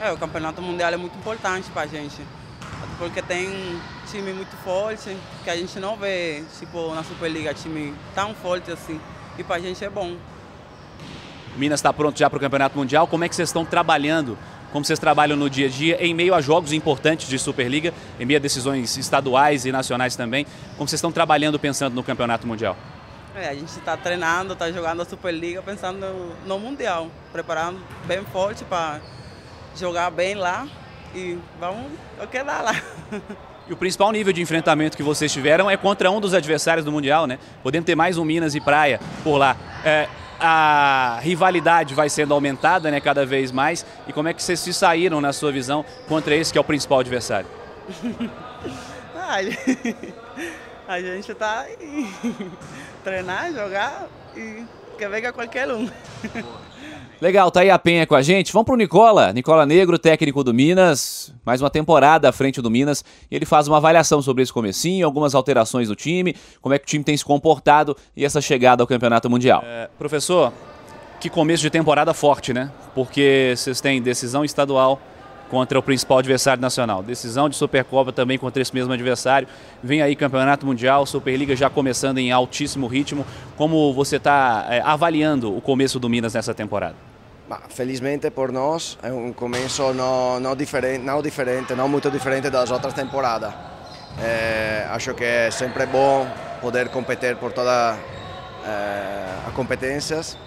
É, 0.00 0.12
o 0.12 0.18
campeonato 0.18 0.60
mundial 0.62 0.92
é 0.92 0.96
muito 0.96 1.16
importante 1.16 1.70
para 1.70 1.82
a 1.82 1.86
gente 1.86 2.22
porque 2.98 3.20
tem 3.22 3.48
um 3.48 3.80
time 4.10 4.32
muito 4.32 4.56
forte, 4.64 5.16
que 5.42 5.50
a 5.50 5.56
gente 5.56 5.78
não 5.78 5.96
vê, 5.96 6.42
tipo, 6.58 6.94
na 6.94 7.02
Superliga, 7.02 7.52
time 7.54 7.94
tão 8.14 8.34
forte 8.34 8.70
assim. 8.70 9.00
E 9.38 9.42
pra 9.42 9.58
gente 9.58 9.84
é 9.84 9.90
bom. 9.90 10.16
Minas 11.56 11.78
está 11.78 11.92
pronto 11.92 12.18
já 12.18 12.28
para 12.28 12.36
o 12.36 12.40
Campeonato 12.40 12.76
Mundial. 12.76 13.06
Como 13.06 13.24
é 13.24 13.28
que 13.28 13.34
vocês 13.34 13.48
estão 13.48 13.64
trabalhando? 13.64 14.36
Como 14.72 14.84
vocês 14.84 14.98
trabalham 14.98 15.36
no 15.36 15.48
dia 15.48 15.66
a 15.66 15.70
dia, 15.70 16.04
em 16.04 16.12
meio 16.12 16.34
a 16.34 16.40
jogos 16.40 16.72
importantes 16.72 17.28
de 17.28 17.38
Superliga, 17.38 17.94
em 18.18 18.24
meio 18.24 18.38
a 18.38 18.42
decisões 18.42 18.96
estaduais 18.96 19.64
e 19.64 19.72
nacionais 19.72 20.16
também? 20.16 20.46
Como 20.76 20.88
vocês 20.88 20.98
estão 20.98 21.12
trabalhando 21.12 21.58
pensando 21.58 21.94
no 21.94 22.02
Campeonato 22.02 22.46
Mundial? 22.46 22.76
É, 23.36 23.48
a 23.48 23.54
gente 23.54 23.68
está 23.68 23.96
treinando, 23.96 24.52
está 24.52 24.70
jogando 24.70 25.02
a 25.02 25.04
Superliga 25.04 25.62
pensando 25.62 26.34
no 26.44 26.58
Mundial, 26.58 27.08
preparando 27.32 27.80
bem 28.04 28.24
forte 28.24 28.64
para 28.64 29.00
jogar 29.76 30.10
bem 30.10 30.34
lá 30.34 30.66
e 31.14 31.38
vamos 31.60 31.86
o 32.22 32.26
que 32.26 32.42
dá 32.42 32.60
lá. 32.60 32.74
E 33.66 33.72
o 33.72 33.76
principal 33.76 34.12
nível 34.12 34.32
de 34.32 34.42
enfrentamento 34.42 34.96
que 34.96 35.02
vocês 35.02 35.32
tiveram 35.32 35.70
é 35.70 35.76
contra 35.76 36.10
um 36.10 36.20
dos 36.20 36.34
adversários 36.34 36.84
do 36.84 36.92
Mundial, 36.92 37.26
né? 37.26 37.38
Podendo 37.62 37.84
ter 37.84 37.94
mais 37.94 38.18
um 38.18 38.24
Minas 38.24 38.54
e 38.54 38.60
Praia 38.60 39.00
por 39.22 39.38
lá. 39.38 39.56
É, 39.82 40.06
a 40.38 41.18
rivalidade 41.22 41.94
vai 41.94 42.10
sendo 42.10 42.34
aumentada 42.34 42.90
né, 42.90 43.00
cada 43.00 43.24
vez 43.24 43.50
mais. 43.50 43.86
E 44.06 44.12
como 44.12 44.28
é 44.28 44.34
que 44.34 44.42
vocês 44.42 44.60
se 44.60 44.74
saíram, 44.74 45.20
na 45.20 45.32
sua 45.32 45.50
visão, 45.50 45.84
contra 46.06 46.34
esse 46.34 46.52
que 46.52 46.58
é 46.58 46.60
o 46.60 46.64
principal 46.64 46.98
adversário? 47.00 47.46
a 50.86 51.00
gente 51.00 51.32
está 51.32 51.66
treinar, 53.02 53.52
jogar 53.52 54.06
e 54.36 54.64
quer 54.98 55.08
ver 55.08 55.22
que 55.22 55.26
é 55.28 55.32
qualquer 55.32 55.70
um. 55.72 55.88
Legal, 57.20 57.50
tá 57.50 57.60
aí 57.60 57.70
a 57.70 57.78
Penha 57.78 58.06
com 58.06 58.14
a 58.14 58.22
gente. 58.22 58.52
Vamos 58.52 58.66
pro 58.66 58.76
Nicola. 58.76 59.32
Nicola 59.32 59.64
Negro, 59.64 59.98
técnico 59.98 60.42
do 60.42 60.52
Minas. 60.52 61.32
Mais 61.44 61.60
uma 61.62 61.70
temporada 61.70 62.28
à 62.28 62.32
frente 62.32 62.60
do 62.60 62.70
Minas. 62.70 63.04
Ele 63.30 63.46
faz 63.46 63.68
uma 63.68 63.76
avaliação 63.76 64.20
sobre 64.20 64.42
esse 64.42 64.52
comecinho, 64.52 65.06
algumas 65.06 65.34
alterações 65.34 65.88
do 65.88 65.94
time, 65.94 66.34
como 66.60 66.74
é 66.74 66.78
que 66.78 66.84
o 66.84 66.88
time 66.88 67.04
tem 67.04 67.16
se 67.16 67.24
comportado 67.24 67.96
e 68.16 68.24
essa 68.24 68.40
chegada 68.40 68.82
ao 68.82 68.86
Campeonato 68.86 69.30
Mundial. 69.30 69.62
É, 69.64 69.88
professor, 69.98 70.52
que 71.20 71.30
começo 71.30 71.62
de 71.62 71.70
temporada 71.70 72.12
forte, 72.12 72.52
né? 72.52 72.70
Porque 72.94 73.54
vocês 73.56 73.80
têm 73.80 74.02
decisão 74.02 74.44
estadual 74.44 75.00
contra 75.48 75.78
o 75.78 75.82
principal 75.82 76.18
adversário 76.18 76.60
nacional. 76.60 77.02
Decisão 77.02 77.48
de 77.48 77.56
Supercopa 77.56 78.12
também 78.12 78.38
contra 78.38 78.60
esse 78.60 78.74
mesmo 78.74 78.92
adversário. 78.92 79.48
Vem 79.82 80.02
aí 80.02 80.16
Campeonato 80.16 80.66
Mundial, 80.66 81.06
Superliga 81.06 81.54
já 81.54 81.70
começando 81.70 82.18
em 82.18 82.32
altíssimo 82.32 82.86
ritmo. 82.86 83.26
Como 83.56 83.92
você 83.92 84.16
está 84.16 84.66
é, 84.68 84.80
avaliando 84.80 85.56
o 85.56 85.60
começo 85.60 85.98
do 85.98 86.08
Minas 86.08 86.34
nessa 86.34 86.54
temporada? 86.54 86.96
Felizmente 87.68 88.30
por 88.30 88.50
nós 88.50 88.98
é 89.02 89.12
um 89.12 89.32
começo 89.32 89.92
não, 89.92 90.40
não, 90.40 90.56
diferente, 90.56 91.04
não 91.04 91.22
diferente, 91.22 91.74
não 91.74 91.88
muito 91.88 92.10
diferente 92.10 92.48
das 92.50 92.70
outras 92.70 92.94
temporadas. 92.94 93.52
É, 94.18 94.86
acho 94.90 95.12
que 95.14 95.24
é 95.24 95.50
sempre 95.50 95.86
bom 95.86 96.26
poder 96.60 96.88
competir 96.88 97.36
por 97.36 97.52
todas 97.52 97.96
é, 98.66 99.46
as 99.46 99.52
competências. 99.52 100.38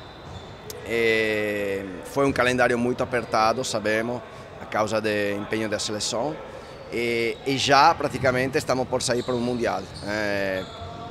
E 0.89 1.83
foi 2.05 2.25
um 2.25 2.31
calendário 2.31 2.77
muito 2.77 3.03
apertado, 3.03 3.63
sabemos 3.63 4.21
causa 4.71 5.01
do 5.01 5.09
empenho 5.09 5.69
da 5.69 5.79
seleção 5.79 6.35
e, 6.91 7.37
e, 7.45 7.57
já 7.57 7.93
praticamente 7.93 8.57
estamos 8.57 8.87
por 8.87 9.01
sair 9.01 9.23
para 9.23 9.35
o 9.35 9.39
Mundial. 9.39 9.81
É, 10.05 10.63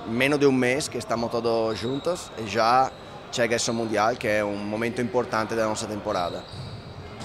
menos 0.07 0.39
de 0.39 0.47
um 0.47 0.53
mês 0.53 0.89
que 0.89 0.97
estamos 0.97 1.31
todos 1.31 1.79
juntos 1.79 2.31
e 2.39 2.47
já 2.47 2.91
chega 3.31 3.57
esse 3.57 3.71
Mundial, 3.71 4.17
que 4.17 4.27
é 4.27 4.45
um 4.45 4.57
momento 4.57 5.03
importante 5.03 5.55
da 5.55 5.67
nossa 5.67 5.87
temporada. 5.87 6.43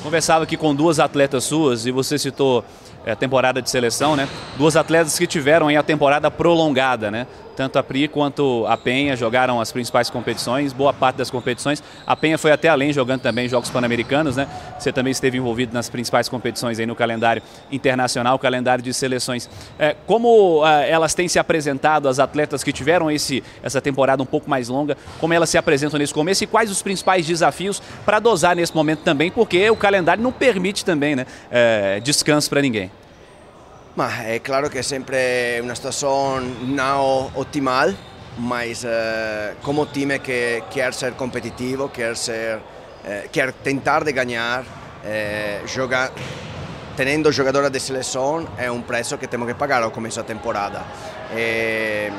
Conversava 0.03 0.43
aqui 0.43 0.57
com 0.57 0.73
duas 0.73 0.99
atletas 0.99 1.43
suas 1.43 1.85
e 1.85 1.91
você 1.91 2.17
citou 2.17 2.65
é, 3.05 3.15
temporada 3.15 3.61
de 3.61 3.69
seleção, 3.69 4.15
né? 4.15 4.27
Duas 4.57 4.75
atletas 4.75 5.17
que 5.17 5.27
tiveram 5.27 5.67
aí 5.67 5.77
a 5.77 5.83
temporada 5.83 6.29
prolongada, 6.29 7.09
né? 7.09 7.27
Tanto 7.55 7.77
a 7.77 7.83
Pri 7.83 8.07
quanto 8.07 8.65
a 8.67 8.77
Penha 8.77 9.15
jogaram 9.15 9.59
as 9.59 9.71
principais 9.71 10.09
competições, 10.09 10.71
boa 10.73 10.93
parte 10.93 11.17
das 11.17 11.29
competições. 11.29 11.83
A 12.07 12.15
Penha 12.15 12.37
foi 12.37 12.51
até 12.51 12.69
além 12.69 12.93
jogando 12.93 13.21
também 13.21 13.47
Jogos 13.47 13.69
Pan-Americanos, 13.69 14.35
né? 14.35 14.47
Você 14.79 14.91
também 14.91 15.11
esteve 15.11 15.37
envolvido 15.37 15.73
nas 15.73 15.89
principais 15.89 16.29
competições 16.29 16.79
aí 16.79 16.85
no 16.85 16.95
calendário 16.95 17.41
internacional, 17.71 18.39
calendário 18.39 18.83
de 18.83 18.93
seleções. 18.93 19.49
É, 19.77 19.95
como 20.07 20.65
é, 20.65 20.89
elas 20.89 21.13
têm 21.13 21.27
se 21.27 21.39
apresentado, 21.39 22.07
as 22.07 22.19
atletas 22.19 22.63
que 22.63 22.71
tiveram 22.71 23.11
esse, 23.11 23.43
essa 23.61 23.81
temporada 23.81 24.23
um 24.23 24.25
pouco 24.25 24.49
mais 24.49 24.69
longa, 24.69 24.97
como 25.19 25.33
elas 25.33 25.49
se 25.49 25.57
apresentam 25.57 25.99
nesse 25.99 26.13
começo 26.13 26.43
e 26.43 26.47
quais 26.47 26.71
os 26.71 26.81
principais 26.81 27.25
desafios 27.25 27.81
para 28.05 28.19
dosar 28.19 28.55
nesse 28.55 28.73
momento 28.73 29.01
também, 29.01 29.29
porque 29.29 29.69
o 29.69 29.75
calendário 29.75 30.23
não 30.23 30.31
permite 30.31 30.85
também 30.85 31.15
né, 31.15 31.25
é, 31.51 31.99
descanso 31.99 32.49
para 32.49 32.61
ninguém. 32.61 32.89
Ma 34.01 34.23
è 34.23 34.41
chiaro 34.41 34.67
che 34.67 34.79
è 34.79 34.81
sempre 34.81 35.59
una 35.61 35.75
situazione 35.75 36.53
non 36.61 37.29
ottimale, 37.33 37.95
ma 38.37 38.63
eh, 38.63 39.55
come 39.61 39.91
team 39.91 40.19
che 40.21 40.63
quer 40.71 40.87
essere 40.87 41.13
competitivo, 41.15 41.91
ser, 42.13 42.59
eh, 43.03 43.29
quer 43.31 43.53
tentar 43.53 44.03
de 44.03 44.11
ganhar, 44.11 44.63
eh, 45.03 45.61
jogar, 45.65 46.09
tenendo 46.95 47.29
giocatore 47.29 47.69
di 47.69 47.77
selezione 47.77 48.47
è 48.55 48.65
un 48.65 48.83
prezzo 48.85 49.19
che 49.19 49.27
temo 49.27 49.45
che 49.45 49.53
pagare 49.53 49.83
al 49.83 49.91
comienzo 49.91 50.21
della 50.21 50.33
temporada. 50.33 50.83
E, 51.31 52.11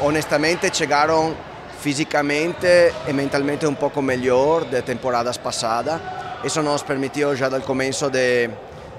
honestamente 0.00 0.68
llegaron 0.68 1.34
fisicamente 1.78 2.92
e 3.06 3.12
mentalmente 3.14 3.64
un 3.64 3.76
poco 3.76 4.02
mejor 4.02 4.66
de 4.66 4.82
temporadas 4.82 5.38
pasadas. 5.38 5.98
Eso 6.44 6.60
nos 6.60 6.82
permitió 6.82 7.32
ya 7.32 7.48
dal 7.48 7.62
comienzo 7.62 8.10
de, 8.10 8.50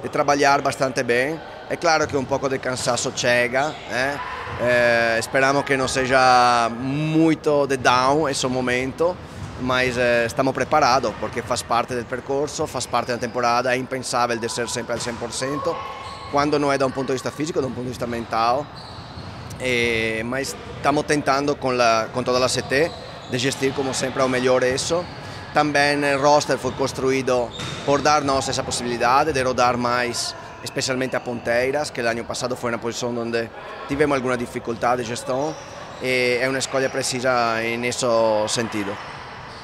de 0.01 0.10
trabalhar 0.10 0.63
bastante 0.63 1.03
bem. 1.03 1.39
É 1.71 1.77
claro 1.77 2.05
que 2.05 2.17
um 2.17 2.25
pouco 2.25 2.49
de 2.49 2.59
cansaço 2.59 3.13
chega, 3.15 3.73
eh? 3.89 4.19
Eh, 4.59 5.17
esperamos 5.17 5.63
que 5.63 5.77
não 5.77 5.87
seja 5.87 6.69
muito 6.69 7.65
de 7.65 7.77
down 7.77 8.27
esse 8.27 8.45
momento, 8.45 9.15
mas 9.61 9.97
eh, 9.97 10.25
estamos 10.25 10.53
preparados 10.53 11.13
porque 11.17 11.41
faz 11.41 11.61
parte 11.63 11.95
do 11.95 12.03
percurso, 12.03 12.67
faz 12.67 12.85
parte 12.85 13.13
da 13.13 13.17
temporada, 13.17 13.73
é 13.73 13.77
impensável 13.77 14.37
de 14.37 14.49
ser 14.49 14.67
sempre 14.67 14.91
al 14.91 14.99
100%, 14.99 15.73
quando 16.29 16.59
não 16.59 16.73
é 16.73 16.77
de 16.77 16.83
um 16.83 16.91
ponto 16.91 17.07
de 17.07 17.13
vista 17.13 17.31
físico, 17.31 17.61
de 17.61 17.67
um 17.67 17.71
ponto 17.71 17.83
de 17.83 17.91
vista 17.91 18.05
mental, 18.05 18.67
eh, 19.57 20.23
mas 20.25 20.53
estamos 20.75 21.05
tentando 21.05 21.55
com, 21.55 21.71
la, 21.71 22.09
toda 22.25 22.45
a 22.45 22.49
CT 22.49 22.91
de 23.31 23.37
gestir 23.37 23.71
como 23.71 23.93
sempre 23.93 24.21
ao 24.21 24.27
melhor 24.27 24.61
isso. 24.63 25.05
Também 25.53 26.03
o 26.15 26.21
roster 26.21 26.57
foi 26.57 26.73
construído 26.73 27.49
por 27.85 28.01
dar-nos 28.01 28.49
essa 28.49 28.61
possibilidade 28.61 29.31
de 29.31 29.41
rodar 29.41 29.77
mais 29.77 30.35
especialmente 30.63 31.15
a 31.15 31.20
Ponteiras, 31.20 31.91
que 31.91 32.01
l'anno 32.01 32.24
passato 32.24 32.56
foi 32.56 32.72
uma 32.72 32.77
posição 32.77 33.15
onde 33.18 33.50
tivemos 33.88 34.15
alguma 34.15 34.38
dificuldade 34.38 35.03
de 35.03 35.10
gestão 35.10 35.56
e 36.01 36.39
é 36.41 36.48
uma 36.48 36.60
escolha 36.60 36.89
precisa 36.89 37.56
nesse 37.77 38.06
sentido. 38.48 38.96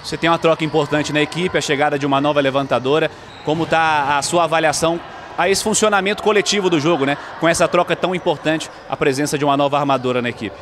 Você 0.04 0.16
tem 0.16 0.30
uma 0.30 0.40
troca 0.40 0.64
importante 0.64 1.12
na 1.12 1.22
equipe, 1.22 1.58
a 1.58 1.62
chegada 1.62 2.00
de 2.00 2.06
uma 2.06 2.22
nova 2.22 2.40
levantadora. 2.40 3.12
Como 3.44 3.64
está 3.64 4.18
a 4.18 4.22
sua 4.22 4.46
avaliação 4.46 5.00
a 5.38 5.50
esse 5.50 5.64
funcionamento 5.64 6.24
coletivo 6.24 6.70
do 6.70 6.80
jogo, 6.80 7.06
né? 7.06 7.18
Com 7.40 7.48
essa 7.48 7.68
troca 7.68 7.96
tão 7.96 8.16
importante, 8.16 8.70
a 8.90 8.96
presença 8.96 9.38
de 9.38 9.44
uma 9.44 9.58
nova 9.58 9.78
armadora 9.78 10.22
na 10.22 10.30
equipe. 10.30 10.56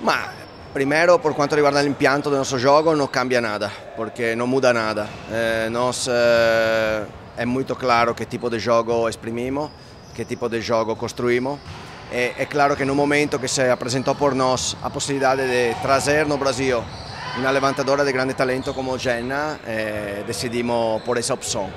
Ma, 0.00 0.28
primeiro, 0.72 1.18
por 1.18 1.34
quanto 1.34 1.54
riguarda 1.54 1.80
l'impianto 1.80 2.28
del 2.28 2.38
nostro 2.38 2.58
gioco, 2.58 2.94
non 2.94 3.08
cambia 3.08 3.40
nada, 3.40 3.70
perché 3.96 4.34
non 4.34 4.48
muda 4.48 4.72
nada. 4.72 5.08
Eh, 5.30 5.68
nós, 5.70 6.06
eh, 6.06 7.06
é 7.38 7.46
muito 7.46 7.76
claro 7.76 8.14
que 8.14 8.26
tipo 8.26 8.50
de 8.50 8.58
jogo 8.58 9.08
exprimimos, 9.08 9.70
que 10.14 10.24
tipo 10.24 10.48
de 10.48 10.60
jogo 10.60 10.96
construímos 10.96 11.58
É, 12.10 12.32
é 12.38 12.46
claro 12.46 12.74
que 12.74 12.86
no 12.86 12.94
momento 12.94 13.38
que 13.38 13.48
se 13.48 13.68
apresentou 13.70 14.14
por 14.14 14.34
nós 14.34 14.76
a 14.82 14.88
possibilidade 14.88 15.42
de 15.46 15.74
trazer 15.82 16.26
no 16.26 16.38
Brasil 16.38 16.82
uma 17.36 17.50
levantadora 17.50 18.02
de 18.02 18.12
grande 18.12 18.32
talento 18.32 18.72
como 18.72 18.96
Jenna, 18.98 19.60
decidimos 20.26 21.02
por 21.02 21.18
essa 21.18 21.34
opção. 21.34 21.70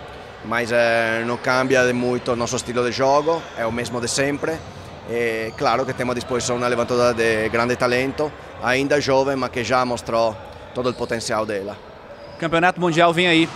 Mas 0.45 0.71
eh, 0.71 1.23
não 1.27 1.37
cambia 1.37 1.93
muito 1.93 2.35
nosso 2.35 2.55
estilo 2.55 2.83
de 2.83 2.93
jogo, 2.93 3.41
é 3.57 3.65
o 3.65 3.71
mesmo 3.71 3.99
de 3.99 4.07
sempre. 4.07 4.53
É 5.09 5.51
claro 5.57 5.85
que 5.85 5.93
temos 5.93 6.13
à 6.13 6.15
disposição 6.15 6.55
uma 6.55 6.67
levantadora 6.67 7.13
de 7.13 7.49
grande 7.49 7.75
talento, 7.75 8.31
ainda 8.63 8.99
jovem, 9.01 9.35
mas 9.35 9.51
que 9.51 9.63
já 9.63 9.85
mostrou 9.85 10.35
todo 10.73 10.89
o 10.89 10.93
potencial 10.93 11.45
dela. 11.45 11.77
Campeonato 12.39 12.79
Mundial 12.79 13.13
vem 13.13 13.27
aí. 13.27 13.49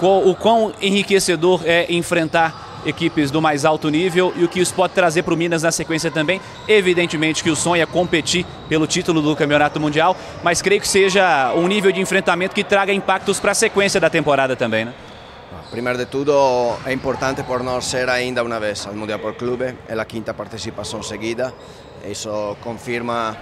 O 0.00 0.34
quão 0.34 0.72
enriquecedor 0.80 1.62
é 1.64 1.92
enfrentar 1.92 2.66
equipes 2.86 3.30
do 3.30 3.42
mais 3.42 3.64
alto 3.64 3.88
nível 3.88 4.32
e 4.36 4.44
o 4.44 4.48
que 4.48 4.60
isso 4.60 4.72
pode 4.72 4.92
trazer 4.92 5.22
para 5.22 5.34
o 5.34 5.36
Minas 5.36 5.62
na 5.62 5.72
sequência 5.72 6.10
também. 6.10 6.40
Evidentemente 6.68 7.42
que 7.42 7.50
o 7.50 7.56
sonho 7.56 7.82
é 7.82 7.86
competir 7.86 8.46
pelo 8.68 8.86
título 8.86 9.20
do 9.20 9.34
Campeonato 9.34 9.80
Mundial, 9.80 10.16
mas 10.42 10.62
creio 10.62 10.80
que 10.80 10.88
seja 10.88 11.52
um 11.54 11.66
nível 11.66 11.90
de 11.90 12.00
enfrentamento 12.00 12.54
que 12.54 12.62
traga 12.62 12.92
impactos 12.92 13.40
para 13.40 13.52
a 13.52 13.54
sequência 13.54 14.00
da 14.00 14.08
temporada 14.08 14.54
também, 14.54 14.84
né? 14.84 14.94
Primeiro 15.70 15.98
de 15.98 16.06
tudo, 16.06 16.32
é 16.86 16.92
importante 16.92 17.42
por 17.42 17.62
nós 17.62 17.84
ser 17.86 18.08
ainda 18.08 18.42
uma 18.42 18.60
vez 18.60 18.86
ao 18.86 18.94
Mundial 18.94 19.18
por 19.18 19.34
Clube, 19.34 19.74
é 19.88 19.94
a 19.98 20.04
quinta 20.04 20.32
participação 20.32 21.02
seguida, 21.02 21.52
isso 22.08 22.56
confirma 22.62 23.36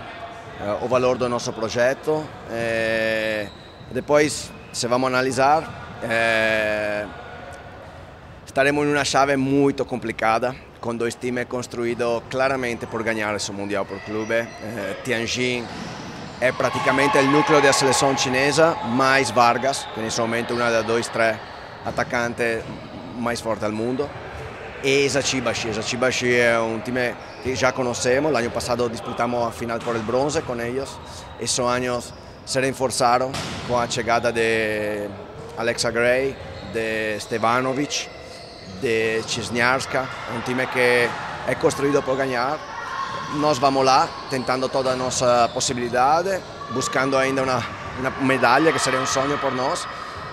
uh, 0.60 0.84
o 0.84 0.88
valor 0.88 1.18
do 1.18 1.28
nosso 1.28 1.52
projeto. 1.52 2.24
Eh, 2.50 3.46
depois, 3.92 4.50
se 4.72 4.86
vamos 4.88 5.08
analisar, 5.08 5.83
eh, 6.08 7.06
Estaremos 8.54 8.86
em 8.86 8.92
uma 8.92 9.04
chave 9.04 9.36
muito 9.36 9.84
complicada, 9.84 10.54
com 10.80 10.94
dois 10.94 11.16
times 11.16 11.46
construídos 11.46 12.22
claramente 12.30 12.86
por 12.86 13.02
ganhar 13.02 13.34
esse 13.34 13.50
Mundial 13.50 13.84
por 13.84 13.98
clube. 13.98 14.34
Eh, 14.34 14.96
Tianjin 15.02 15.64
é 16.40 16.52
praticamente 16.52 17.18
o 17.18 17.30
núcleo 17.32 17.60
da 17.60 17.72
seleção 17.72 18.16
chinesa, 18.16 18.76
mais 18.84 19.32
Vargas, 19.32 19.88
que 19.92 20.00
nesse 20.00 20.20
momento 20.20 20.52
é 20.52 20.56
uma 20.56 20.70
das 20.70 20.84
dois, 20.84 21.08
três 21.08 21.36
atacantes 21.84 22.62
mais 23.18 23.40
fortes 23.40 23.68
do 23.68 23.74
mundo. 23.74 24.08
E 24.84 25.08
Zachibashi. 25.08 25.72
Zachibashi 25.72 26.36
é 26.36 26.56
um 26.60 26.78
time 26.78 27.12
que 27.42 27.56
já 27.56 27.72
conhecemos, 27.72 28.30
o 28.30 28.36
ano 28.36 28.50
passado 28.52 28.88
disputamos 28.88 29.48
a 29.48 29.50
final 29.50 29.80
por 29.80 29.96
el 29.96 30.02
bronze 30.02 30.42
com 30.42 30.54
eles. 30.60 30.90
Esses 31.40 31.58
anos 31.58 32.14
se 32.46 32.60
reforçaram 32.60 33.32
com 33.66 33.76
a 33.76 33.88
chegada 33.88 34.30
de 34.30 35.08
Alexa 35.56 35.90
Gray, 35.90 36.36
de 36.72 37.18
Stevanovic 37.20 38.08
de 38.80 39.22
Cisniarska, 39.26 40.08
um 40.36 40.40
time 40.40 40.66
que 40.66 41.08
é 41.46 41.54
construído 41.60 42.02
para 42.02 42.14
ganhar. 42.14 42.58
Nós 43.36 43.58
vamos 43.58 43.84
lá, 43.84 44.08
tentando 44.30 44.68
toda 44.68 44.90
a 44.90 44.96
nossa 44.96 45.48
possibilidade, 45.52 46.40
buscando 46.72 47.16
ainda 47.16 47.42
uma, 47.42 47.62
uma 47.98 48.10
medalha, 48.22 48.72
que 48.72 48.78
seria 48.78 49.00
um 49.00 49.06
sonho 49.06 49.38
por 49.38 49.52
nós. 49.52 49.86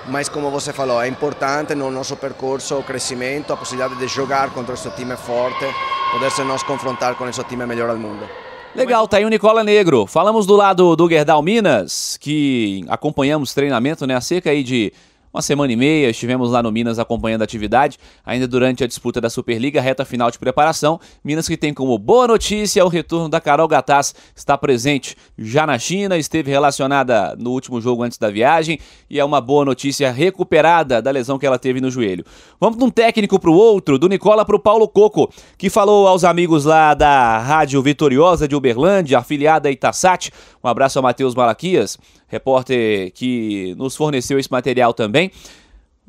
Mas, 0.07 0.27
como 0.27 0.49
você 0.49 0.73
falou, 0.73 1.01
é 1.01 1.07
importante 1.07 1.75
no 1.75 1.91
nosso 1.91 2.17
percurso 2.17 2.77
o 2.77 2.83
crescimento, 2.83 3.53
a 3.53 3.57
possibilidade 3.57 3.99
de 3.99 4.07
jogar 4.07 4.49
contra 4.49 4.73
esse 4.73 4.89
time 4.91 5.15
forte, 5.15 5.65
poder 6.11 6.31
se 6.31 6.43
nos 6.43 6.63
confrontar 6.63 7.15
com 7.15 7.27
esse 7.29 7.43
time 7.43 7.65
melhor 7.65 7.93
do 7.93 7.99
mundo. 7.99 8.27
Legal, 8.73 9.07
tá 9.07 9.17
aí 9.17 9.25
o 9.25 9.29
Nicola 9.29 9.63
Negro. 9.63 10.07
Falamos 10.07 10.45
do 10.45 10.55
lado 10.55 10.95
do 10.95 11.07
Gerdau 11.07 11.41
Minas, 11.41 12.17
que 12.19 12.83
acompanhamos 12.87 13.53
treinamento, 13.53 14.07
né, 14.07 14.15
há 14.15 14.21
cerca 14.21 14.49
aí 14.49 14.63
de 14.63 14.93
uma 15.33 15.41
semana 15.41 15.71
e 15.71 15.75
meia, 15.75 16.09
estivemos 16.09 16.51
lá 16.51 16.61
no 16.61 16.71
Minas 16.71 16.99
acompanhando 16.99 17.41
a 17.41 17.45
atividade, 17.45 17.97
ainda 18.25 18.47
durante 18.47 18.83
a 18.83 18.87
disputa 18.87 19.21
da 19.21 19.29
Superliga, 19.29 19.79
reta 19.79 20.03
final 20.03 20.29
de 20.29 20.37
preparação. 20.37 20.99
Minas 21.23 21.47
que 21.47 21.55
tem 21.55 21.73
como 21.73 21.97
boa 21.97 22.27
notícia 22.27 22.83
o 22.83 22.89
retorno 22.89 23.29
da 23.29 23.39
Carol 23.39 23.67
Gataz, 23.67 24.13
está 24.35 24.57
presente 24.57 25.15
já 25.37 25.65
na 25.65 25.79
China, 25.79 26.17
esteve 26.17 26.51
relacionada 26.51 27.35
no 27.39 27.51
último 27.51 27.79
jogo 27.79 28.03
antes 28.03 28.17
da 28.17 28.29
viagem 28.29 28.77
e 29.09 29.19
é 29.19 29.23
uma 29.23 29.39
boa 29.39 29.63
notícia 29.63 30.11
recuperada 30.11 31.01
da 31.01 31.11
lesão 31.11 31.39
que 31.39 31.45
ela 31.45 31.57
teve 31.57 31.79
no 31.79 31.89
joelho. 31.89 32.25
Vamos 32.59 32.77
de 32.77 32.83
um 32.83 32.89
técnico 32.89 33.39
para 33.39 33.49
o 33.49 33.55
outro, 33.55 33.97
do 33.97 34.09
Nicola 34.09 34.43
para 34.43 34.55
o 34.55 34.59
Paulo 34.59 34.87
Coco, 34.87 35.31
que 35.57 35.69
falou 35.69 36.07
aos 36.07 36.25
amigos 36.25 36.65
lá 36.65 36.93
da 36.93 37.37
Rádio 37.39 37.81
Vitoriosa 37.81 38.47
de 38.47 38.55
Uberlândia, 38.55 39.19
afiliada 39.19 39.69
a 39.69 39.71
Itasat. 39.71 40.31
Um 40.63 40.67
abraço 40.67 40.99
ao 40.99 41.03
Matheus 41.03 41.35
Malaquias 41.35 41.97
repórter 42.27 43.11
que 43.11 43.75
nos 43.77 43.95
forneceu 43.95 44.39
esse 44.39 44.49
material 44.49 44.93
também. 44.93 45.31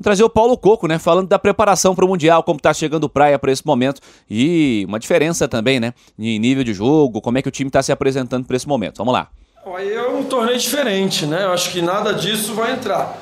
Trazer 0.01 0.23
o 0.23 0.29
Paulo 0.29 0.57
Coco, 0.57 0.87
né? 0.87 0.97
Falando 0.97 1.27
da 1.27 1.37
preparação 1.37 1.93
para 1.93 2.03
o 2.03 2.07
Mundial, 2.07 2.43
como 2.43 2.57
está 2.57 2.73
chegando 2.73 3.07
praia 3.07 3.37
para 3.37 3.51
esse 3.51 3.65
momento 3.65 4.01
e 4.29 4.85
uma 4.87 4.99
diferença 4.99 5.47
também, 5.47 5.79
né? 5.79 5.93
Em 6.17 6.39
nível 6.39 6.63
de 6.63 6.73
jogo, 6.73 7.21
como 7.21 7.37
é 7.37 7.41
que 7.41 7.47
o 7.47 7.51
time 7.51 7.67
está 7.67 7.81
se 7.83 7.91
apresentando 7.91 8.45
para 8.45 8.55
esse 8.55 8.67
momento. 8.67 8.97
Vamos 8.97 9.13
lá. 9.13 9.29
Aí 9.75 9.93
é 9.93 10.07
um 10.07 10.23
torneio 10.23 10.57
diferente, 10.57 11.25
né? 11.25 11.43
Eu 11.43 11.53
acho 11.53 11.71
que 11.71 11.81
nada 11.81 12.13
disso 12.13 12.53
vai 12.53 12.73
entrar. 12.73 13.17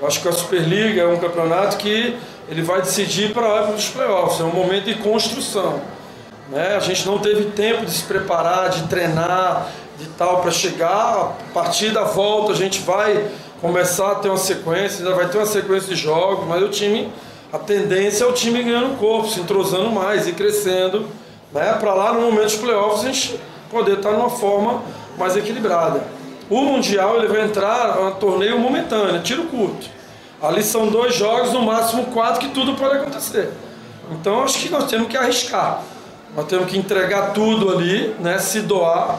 Eu 0.00 0.06
acho 0.06 0.20
que 0.20 0.28
a 0.28 0.32
Superliga 0.32 1.02
é 1.02 1.06
um 1.06 1.18
campeonato 1.18 1.76
que 1.76 2.16
ele 2.48 2.62
vai 2.62 2.80
decidir 2.80 3.32
para 3.32 3.46
a 3.46 3.62
dos 3.70 3.88
playoffs. 3.88 4.40
É 4.40 4.44
um 4.44 4.52
momento 4.52 4.84
de 4.84 4.96
construção. 4.96 5.80
Né? 6.50 6.76
A 6.76 6.80
gente 6.80 7.06
não 7.06 7.18
teve 7.18 7.50
tempo 7.50 7.84
de 7.84 7.90
se 7.90 8.04
preparar, 8.04 8.70
de 8.70 8.88
treinar, 8.88 9.70
de 9.98 10.06
tal 10.10 10.40
para 10.40 10.50
chegar. 10.50 11.36
A 11.50 11.52
partir 11.52 11.90
da 11.90 12.04
volta 12.04 12.52
a 12.52 12.54
gente 12.54 12.80
vai 12.80 13.28
começar 13.60 14.12
a 14.12 14.14
ter 14.16 14.28
uma 14.28 14.38
sequência, 14.38 15.04
ainda 15.04 15.16
vai 15.16 15.28
ter 15.28 15.38
uma 15.38 15.46
sequência 15.46 15.94
de 15.94 16.00
jogos, 16.00 16.46
mas 16.46 16.62
o 16.62 16.68
time, 16.68 17.12
a 17.52 17.58
tendência 17.58 18.24
é 18.24 18.26
o 18.26 18.32
time 18.32 18.62
ganhando 18.62 18.96
corpo, 18.98 19.28
se 19.28 19.40
entrosando 19.40 19.90
mais 19.90 20.28
e 20.28 20.32
crescendo, 20.32 21.06
né? 21.52 21.72
Para 21.80 21.92
lá 21.92 22.12
no 22.12 22.20
momento 22.20 22.44
dos 22.44 22.56
playoffs 22.56 23.04
a 23.04 23.12
gente 23.12 23.40
poder 23.70 23.98
estar 23.98 24.12
numa 24.12 24.30
forma 24.30 24.82
mais 25.18 25.36
equilibrada. 25.36 26.02
O 26.48 26.62
Mundial 26.62 27.18
ele 27.18 27.26
vai 27.26 27.42
entrar 27.42 28.00
um 28.00 28.12
torneio 28.12 28.58
momentâneo, 28.58 29.20
tiro 29.22 29.44
curto. 29.44 29.86
Ali 30.40 30.62
são 30.62 30.86
dois 30.86 31.14
jogos, 31.14 31.52
no 31.52 31.62
máximo 31.62 32.04
quatro, 32.06 32.40
que 32.40 32.48
tudo 32.54 32.74
pode 32.74 32.96
acontecer. 32.96 33.50
Então 34.12 34.44
acho 34.44 34.60
que 34.60 34.70
nós 34.70 34.84
temos 34.84 35.08
que 35.08 35.16
arriscar. 35.16 35.82
Nós 36.36 36.46
temos 36.46 36.70
que 36.70 36.78
entregar 36.78 37.32
tudo 37.32 37.70
ali, 37.70 38.14
né? 38.20 38.38
se 38.38 38.60
doar 38.60 39.18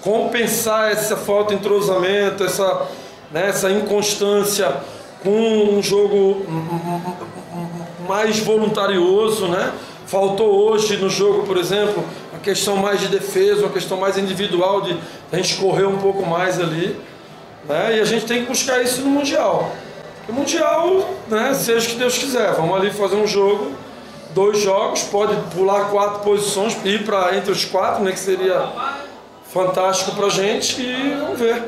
compensar 0.00 0.90
essa 0.90 1.16
falta 1.16 1.54
de 1.54 1.60
entrosamento, 1.60 2.44
essa, 2.44 2.86
né, 3.30 3.48
essa 3.48 3.70
inconstância 3.70 4.76
com 5.22 5.30
um 5.30 5.82
jogo 5.82 6.46
mais 8.08 8.38
voluntarioso, 8.38 9.46
né? 9.48 9.72
Faltou 10.06 10.68
hoje 10.68 10.96
no 10.96 11.08
jogo, 11.08 11.46
por 11.46 11.56
exemplo, 11.56 12.02
a 12.34 12.38
questão 12.38 12.76
mais 12.76 13.00
de 13.00 13.08
defesa, 13.08 13.60
uma 13.60 13.70
questão 13.70 13.96
mais 13.98 14.18
individual 14.18 14.80
de 14.80 14.98
a 15.30 15.36
gente 15.36 15.56
correr 15.56 15.84
um 15.84 15.98
pouco 15.98 16.26
mais 16.26 16.58
ali, 16.58 16.98
né? 17.68 17.96
E 17.96 18.00
a 18.00 18.04
gente 18.04 18.24
tem 18.24 18.42
que 18.42 18.48
buscar 18.48 18.82
isso 18.82 19.02
no 19.02 19.10
mundial. 19.10 19.70
O 20.28 20.32
mundial, 20.32 21.10
né? 21.28 21.54
Seja 21.54 21.86
o 21.86 21.90
que 21.90 21.96
Deus 21.96 22.18
quiser, 22.18 22.52
vamos 22.54 22.74
ali 22.76 22.90
fazer 22.90 23.16
um 23.16 23.26
jogo, 23.26 23.72
dois 24.34 24.58
jogos, 24.58 25.02
pode 25.02 25.36
pular 25.54 25.90
quatro 25.90 26.20
posições, 26.20 26.76
ir 26.84 27.04
para 27.04 27.36
entre 27.36 27.52
os 27.52 27.64
quatro, 27.64 28.02
né? 28.02 28.10
Que 28.10 28.18
seria 28.18 28.68
fantástico 29.52 30.12
para 30.12 30.26
a 30.26 30.30
gente 30.30 30.80
e 30.80 31.16
vamos 31.20 31.38
ver. 31.38 31.62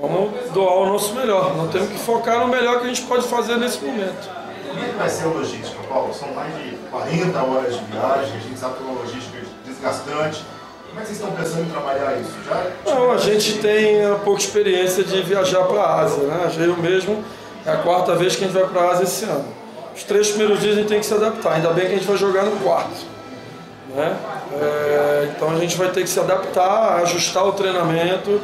Vamos 0.00 0.50
doar 0.50 0.74
o 0.74 0.86
nosso 0.86 1.14
melhor. 1.14 1.56
Nós 1.56 1.70
temos 1.70 1.88
que 1.88 1.98
focar 1.98 2.40
no 2.40 2.48
melhor 2.48 2.80
que 2.80 2.84
a 2.84 2.88
gente 2.88 3.02
pode 3.02 3.26
fazer 3.28 3.56
nesse 3.56 3.82
momento. 3.84 4.28
Como 4.68 4.84
é 4.84 4.88
que 4.88 4.94
vai 4.96 5.08
ser 5.08 5.24
a 5.24 5.28
logística, 5.28 5.80
Paulo? 5.88 6.12
São 6.12 6.32
mais 6.34 6.52
de 6.56 6.76
40 6.90 7.38
horas 7.42 7.74
de 7.78 7.84
viagem, 7.84 8.36
a 8.36 8.40
gente 8.40 8.58
sabe 8.58 8.74
que 8.74 8.82
é 8.82 8.86
uma 8.86 9.00
logística 9.00 9.38
desgastante. 9.64 10.44
Como 10.88 11.00
é 11.00 11.02
que 11.02 11.08
vocês 11.08 11.20
estão 11.20 11.30
pensando 11.32 11.62
em 11.62 11.70
trabalhar 11.70 12.20
isso? 12.20 12.32
Já 12.46 12.92
Não, 12.92 13.12
a 13.12 13.18
gente 13.18 13.58
tem 13.58 13.96
pouca 14.24 14.40
experiência 14.40 15.04
de 15.04 15.22
viajar 15.22 15.64
para 15.64 15.80
a 15.80 16.00
Ásia, 16.00 16.24
né? 16.24 16.52
Eu 16.58 16.76
mesmo, 16.76 17.24
é 17.64 17.70
a 17.70 17.76
quarta 17.78 18.16
vez 18.16 18.34
que 18.34 18.44
a 18.44 18.48
gente 18.48 18.56
vai 18.56 18.68
para 18.68 18.80
a 18.80 18.90
Ásia 18.90 19.04
esse 19.04 19.24
ano. 19.24 19.44
Os 19.94 20.02
três 20.02 20.28
primeiros 20.28 20.60
dias 20.60 20.76
a 20.76 20.80
gente 20.80 20.88
tem 20.88 20.98
que 20.98 21.06
se 21.06 21.14
adaptar, 21.14 21.52
ainda 21.52 21.70
bem 21.70 21.86
que 21.86 21.92
a 21.92 21.96
gente 21.96 22.06
vai 22.06 22.16
jogar 22.16 22.42
no 22.42 22.56
quarto. 22.58 23.13
Né? 23.88 24.16
É, 24.60 25.28
então 25.34 25.50
a 25.50 25.56
gente 25.56 25.76
vai 25.76 25.88
ter 25.88 26.02
que 26.02 26.08
se 26.08 26.18
adaptar, 26.18 27.00
ajustar 27.02 27.44
o 27.46 27.52
treinamento, 27.52 28.40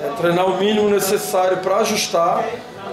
é, 0.00 0.08
treinar 0.20 0.46
o 0.46 0.58
mínimo 0.58 0.88
necessário 0.88 1.58
para 1.58 1.78
ajustar, 1.78 2.44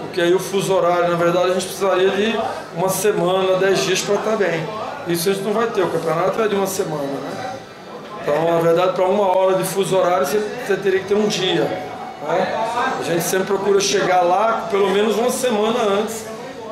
porque 0.02 0.20
aí 0.20 0.34
o 0.34 0.38
fuso 0.38 0.74
horário, 0.74 1.08
na 1.08 1.16
verdade, 1.16 1.50
a 1.50 1.54
gente 1.54 1.66
precisaria 1.66 2.10
de 2.10 2.38
uma 2.76 2.88
semana, 2.88 3.56
dez 3.58 3.84
dias 3.84 4.02
para 4.02 4.16
estar 4.16 4.36
bem. 4.36 4.66
Isso 5.06 5.30
a 5.30 5.32
gente 5.32 5.44
não 5.44 5.52
vai 5.52 5.66
ter, 5.68 5.82
o 5.82 5.88
campeonato 5.88 6.40
é 6.40 6.48
de 6.48 6.54
uma 6.54 6.66
semana. 6.66 7.02
Né? 7.02 7.54
Então, 8.22 8.52
na 8.52 8.60
verdade, 8.60 8.92
para 8.92 9.04
uma 9.06 9.36
hora 9.36 9.56
de 9.56 9.64
fuso 9.64 9.96
horário, 9.96 10.26
você, 10.26 10.38
você 10.38 10.76
teria 10.76 11.00
que 11.00 11.08
ter 11.08 11.14
um 11.14 11.26
dia. 11.26 11.64
Né? 11.64 12.68
A 13.00 13.02
gente 13.02 13.22
sempre 13.22 13.46
procura 13.46 13.80
chegar 13.80 14.22
lá 14.22 14.68
pelo 14.70 14.90
menos 14.90 15.16
uma 15.16 15.30
semana 15.30 15.80
antes, 15.82 16.24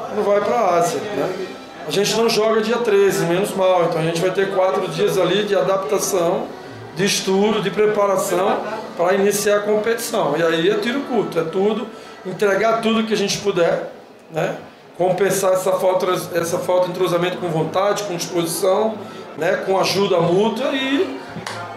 quando 0.09 0.25
vai 0.25 0.41
para 0.41 0.55
a 0.55 0.79
Ásia. 0.79 1.01
Né? 1.01 1.50
A 1.87 1.91
gente 1.91 2.17
não 2.17 2.29
joga 2.29 2.61
dia 2.61 2.79
13, 2.79 3.27
menos 3.27 3.55
mal. 3.55 3.85
Então 3.85 4.01
a 4.01 4.05
gente 4.05 4.21
vai 4.21 4.31
ter 4.31 4.55
quatro 4.55 4.87
dias 4.89 5.19
ali 5.19 5.45
de 5.45 5.57
adaptação, 5.57 6.47
de 6.95 7.05
estudo, 7.05 7.63
de 7.63 7.71
preparação 7.71 8.61
para 8.97 9.15
iniciar 9.15 9.59
a 9.59 9.61
competição. 9.61 10.37
E 10.37 10.43
aí 10.43 10.71
é 10.71 10.75
tiro 10.75 11.01
curto, 11.03 11.39
é 11.39 11.45
tudo, 11.45 11.87
entregar 12.25 12.81
tudo 12.81 13.05
que 13.05 13.15
a 13.15 13.17
gente 13.17 13.39
puder, 13.39 13.91
né? 14.31 14.57
compensar 14.97 15.55
essa 15.55 15.73
falta, 15.73 16.07
essa 16.35 16.59
falta 16.59 16.85
de 16.85 16.91
entrosamento 16.91 17.39
com 17.39 17.49
vontade, 17.49 18.03
com 18.03 18.15
disposição, 18.15 18.95
né? 19.39 19.63
com 19.65 19.81
ajuda 19.81 20.21
mútua 20.21 20.73
e 20.73 21.19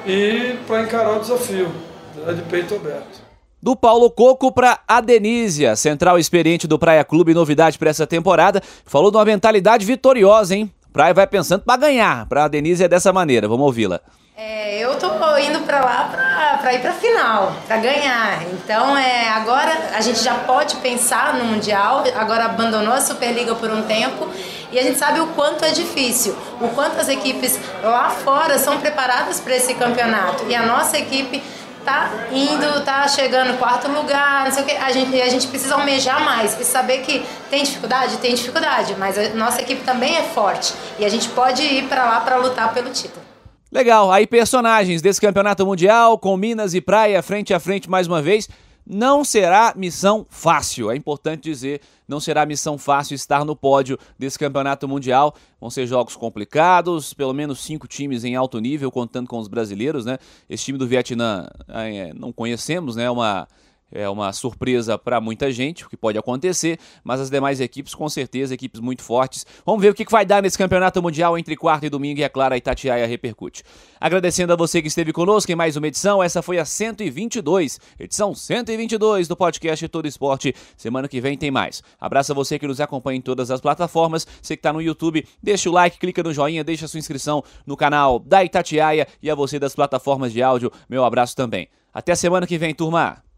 e 0.06 0.58
para 0.68 0.82
encarar 0.82 1.18
o 1.18 1.20
desafio 1.20 1.72
né, 2.16 2.34
de 2.34 2.42
peito 2.44 2.76
aberto. 2.76 3.23
Do 3.64 3.78
Paulo 3.78 4.12
Coco 4.12 4.52
para 4.52 4.82
a 4.86 5.00
Denísia, 5.00 5.78
central 5.78 6.20
experiente 6.20 6.68
do 6.68 6.78
Praia 6.78 7.02
Clube, 7.06 7.34
novidade 7.34 7.80
para 7.80 7.90
essa 7.90 8.06
temporada. 8.06 8.62
Falou 8.86 9.10
de 9.10 9.16
uma 9.16 9.24
mentalidade 9.24 9.86
vitoriosa, 9.86 10.54
hein? 10.54 10.70
Praia 10.92 11.14
vai 11.14 11.26
pensando 11.26 11.62
para 11.62 11.78
ganhar. 11.78 12.26
Para 12.26 12.44
a 12.44 12.48
Denísia 12.50 12.84
é 12.84 12.88
dessa 12.90 13.14
maneira. 13.14 13.48
Vamos 13.48 13.66
ouvi-la. 13.66 14.02
É, 14.36 14.80
eu 14.80 14.94
tô 15.00 15.08
indo 15.38 15.62
para 15.62 15.80
lá 15.80 16.58
para 16.60 16.74
ir 16.74 16.82
para 16.82 16.92
final, 16.92 17.56
para 17.66 17.78
ganhar. 17.78 18.44
Então, 18.52 18.98
é, 18.98 19.30
agora 19.30 19.72
a 19.96 20.02
gente 20.02 20.22
já 20.22 20.36
pode 20.36 20.76
pensar 20.78 21.36
no 21.36 21.46
mundial. 21.46 22.04
Agora 22.16 22.44
abandonou 22.44 22.94
a 22.94 23.00
Superliga 23.00 23.56
por 23.56 23.72
um 23.72 23.84
tempo 23.84 24.28
e 24.74 24.80
a 24.80 24.84
gente 24.84 24.98
sabe 24.98 25.22
o 25.22 25.28
quanto 25.28 25.64
é 25.64 25.70
difícil, 25.72 26.36
o 26.60 26.68
quanto 26.70 27.00
as 27.00 27.08
equipes 27.08 27.60
lá 27.84 28.10
fora 28.10 28.58
são 28.58 28.80
preparadas 28.80 29.40
para 29.40 29.56
esse 29.56 29.76
campeonato 29.76 30.46
e 30.50 30.56
a 30.56 30.66
nossa 30.66 30.98
equipe 30.98 31.42
tá 31.84 32.28
indo, 32.32 32.84
tá 32.84 33.08
chegando 33.08 33.58
quarto 33.58 33.90
lugar, 33.92 34.46
não 34.46 34.52
sei 34.52 34.64
o 34.64 34.66
que. 34.66 34.72
A 34.74 34.92
gente, 34.92 35.22
a 35.22 35.30
gente 35.30 35.48
precisa 35.48 35.76
almejar 35.76 36.24
mais 36.24 36.60
e 36.60 36.64
saber 36.64 37.00
que 37.00 37.26
tem 37.50 37.64
dificuldade, 37.64 38.18
tem 38.18 38.34
dificuldade, 38.34 38.96
mas 38.98 39.18
a 39.18 39.30
nossa 39.36 39.62
equipe 39.62 39.84
também 39.84 40.16
é 40.16 40.24
forte 40.24 40.74
e 40.98 41.06
a 41.06 41.10
gente 41.10 41.30
pode 41.30 41.62
ir 41.62 41.88
para 41.88 42.06
lá 42.06 42.22
para 42.22 42.38
lutar 42.38 42.74
pelo 42.74 42.90
título. 42.90 43.24
Legal, 43.72 44.12
aí 44.12 44.28
personagens 44.28 45.02
desse 45.02 45.20
campeonato 45.20 45.66
mundial 45.66 46.18
com 46.18 46.38
Minas 46.38 46.74
e 46.74 46.82
Praia 46.82 47.22
frente 47.24 47.54
a 47.54 47.60
frente 47.60 47.90
mais 47.90 48.08
uma 48.08 48.22
vez. 48.22 48.48
Não 48.86 49.24
será 49.24 49.74
missão 49.76 50.26
fácil, 50.30 50.92
é 50.92 50.96
importante 50.96 51.44
dizer, 51.44 51.82
não 52.08 52.20
será 52.20 52.46
missão 52.46 52.78
fácil 52.78 53.16
estar 53.16 53.46
no 53.46 53.56
pódio 53.56 53.98
desse 54.18 54.38
campeonato 54.38 54.88
mundial. 54.88 55.36
Vão 55.60 55.70
ser 55.70 55.88
jogos 55.88 56.16
complicados, 56.16 57.14
pelo 57.14 57.34
menos 57.34 57.60
cinco 57.60 57.88
times 57.88 58.24
em 58.24 58.36
alto 58.36 58.60
nível, 58.60 58.92
contando 58.92 59.28
com 59.28 59.38
os 59.38 59.48
brasileiros, 59.48 60.06
né? 60.06 60.18
Esse 60.50 60.66
time 60.66 60.78
do 60.78 60.88
Vietnã 60.88 61.48
é, 61.68 62.14
não 62.14 62.32
conhecemos, 62.32 62.96
né? 62.96 63.10
Uma 63.10 63.48
é 63.94 64.10
uma 64.10 64.34
surpresa 64.34 64.98
para 64.98 65.22
muita 65.22 65.52
gente, 65.52 65.86
o 65.86 65.90
que 65.90 65.96
pode 65.96 66.18
acontecer, 66.18 66.80
mas 67.04 67.22
as 67.22 67.30
demais 67.30 67.62
equipes, 67.62 67.94
com 67.94 68.10
certeza, 68.10 68.54
equipes 68.54 68.82
muito 68.82 69.04
fortes. 69.04 69.46
Vamos 69.66 69.82
ver 69.82 69.90
o 69.90 69.94
que 69.94 70.04
vai 70.10 70.26
dar 70.26 70.42
nesse 70.42 70.58
campeonato 70.58 71.02
mundial 71.02 71.38
entre 71.38 71.56
quarta 71.56 71.86
e 71.86 71.90
domingo 71.90 72.20
e, 72.20 72.24
é 72.24 72.30
claro, 72.30 72.54
a 72.54 72.58
Itatiaia 72.58 73.06
repercute. 73.06 73.64
Agradecendo 74.00 74.52
a 74.52 74.56
você 74.56 74.82
que 74.82 74.88
esteve 74.88 75.14
conosco 75.14 75.52
em 75.52 75.56
mais 75.56 75.78
uma 75.78 75.88
edição, 75.88 76.22
essa 76.22 76.42
foi 76.42 76.58
a 76.58 76.66
122, 76.66 77.80
edição 78.00 78.34
122 78.34 79.28
do 79.28 79.36
podcast 79.38 79.88
Todo 79.88 80.08
Esporte. 80.08 80.54
Semana 80.76 81.08
que 81.08 81.22
vem 81.22 81.38
tem 81.38 81.52
mais. 81.52 81.84
Abraço 82.00 82.32
a 82.32 82.36
você 82.36 82.58
que 82.58 82.68
nos 82.68 82.82
acompanha 82.82 83.18
em 83.18 83.22
todas 83.22 83.52
as 83.52 83.62
plataformas, 83.62 84.28
você 84.42 84.56
que 84.56 84.60
está 84.60 84.74
no 84.74 84.82
YouTube, 84.82 85.26
deixa 85.42 85.70
o 85.70 85.74
like, 85.74 86.00
clica 86.00 86.24
no 86.24 86.34
joinha, 86.34 86.64
deixa 86.64 86.86
a 86.86 86.88
sua 86.88 87.00
inscrição 87.00 87.44
no 87.66 87.78
canal 87.78 88.20
da 88.20 88.44
Itatiaia 88.44 89.08
e 89.22 89.30
a 89.30 89.36
você 89.36 89.60
das 89.60 89.76
plataformas 89.76 90.34
de 90.34 90.42
áudio, 90.42 90.72
meu 90.90 91.06
abraço 91.06 91.36
também. 91.36 91.68
Até 91.94 92.16
semana 92.16 92.48
que 92.48 92.58
vem, 92.58 92.74
turma! 92.74 93.33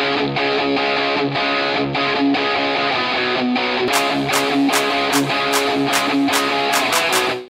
Thank 0.00 0.38
you. 2.22 2.27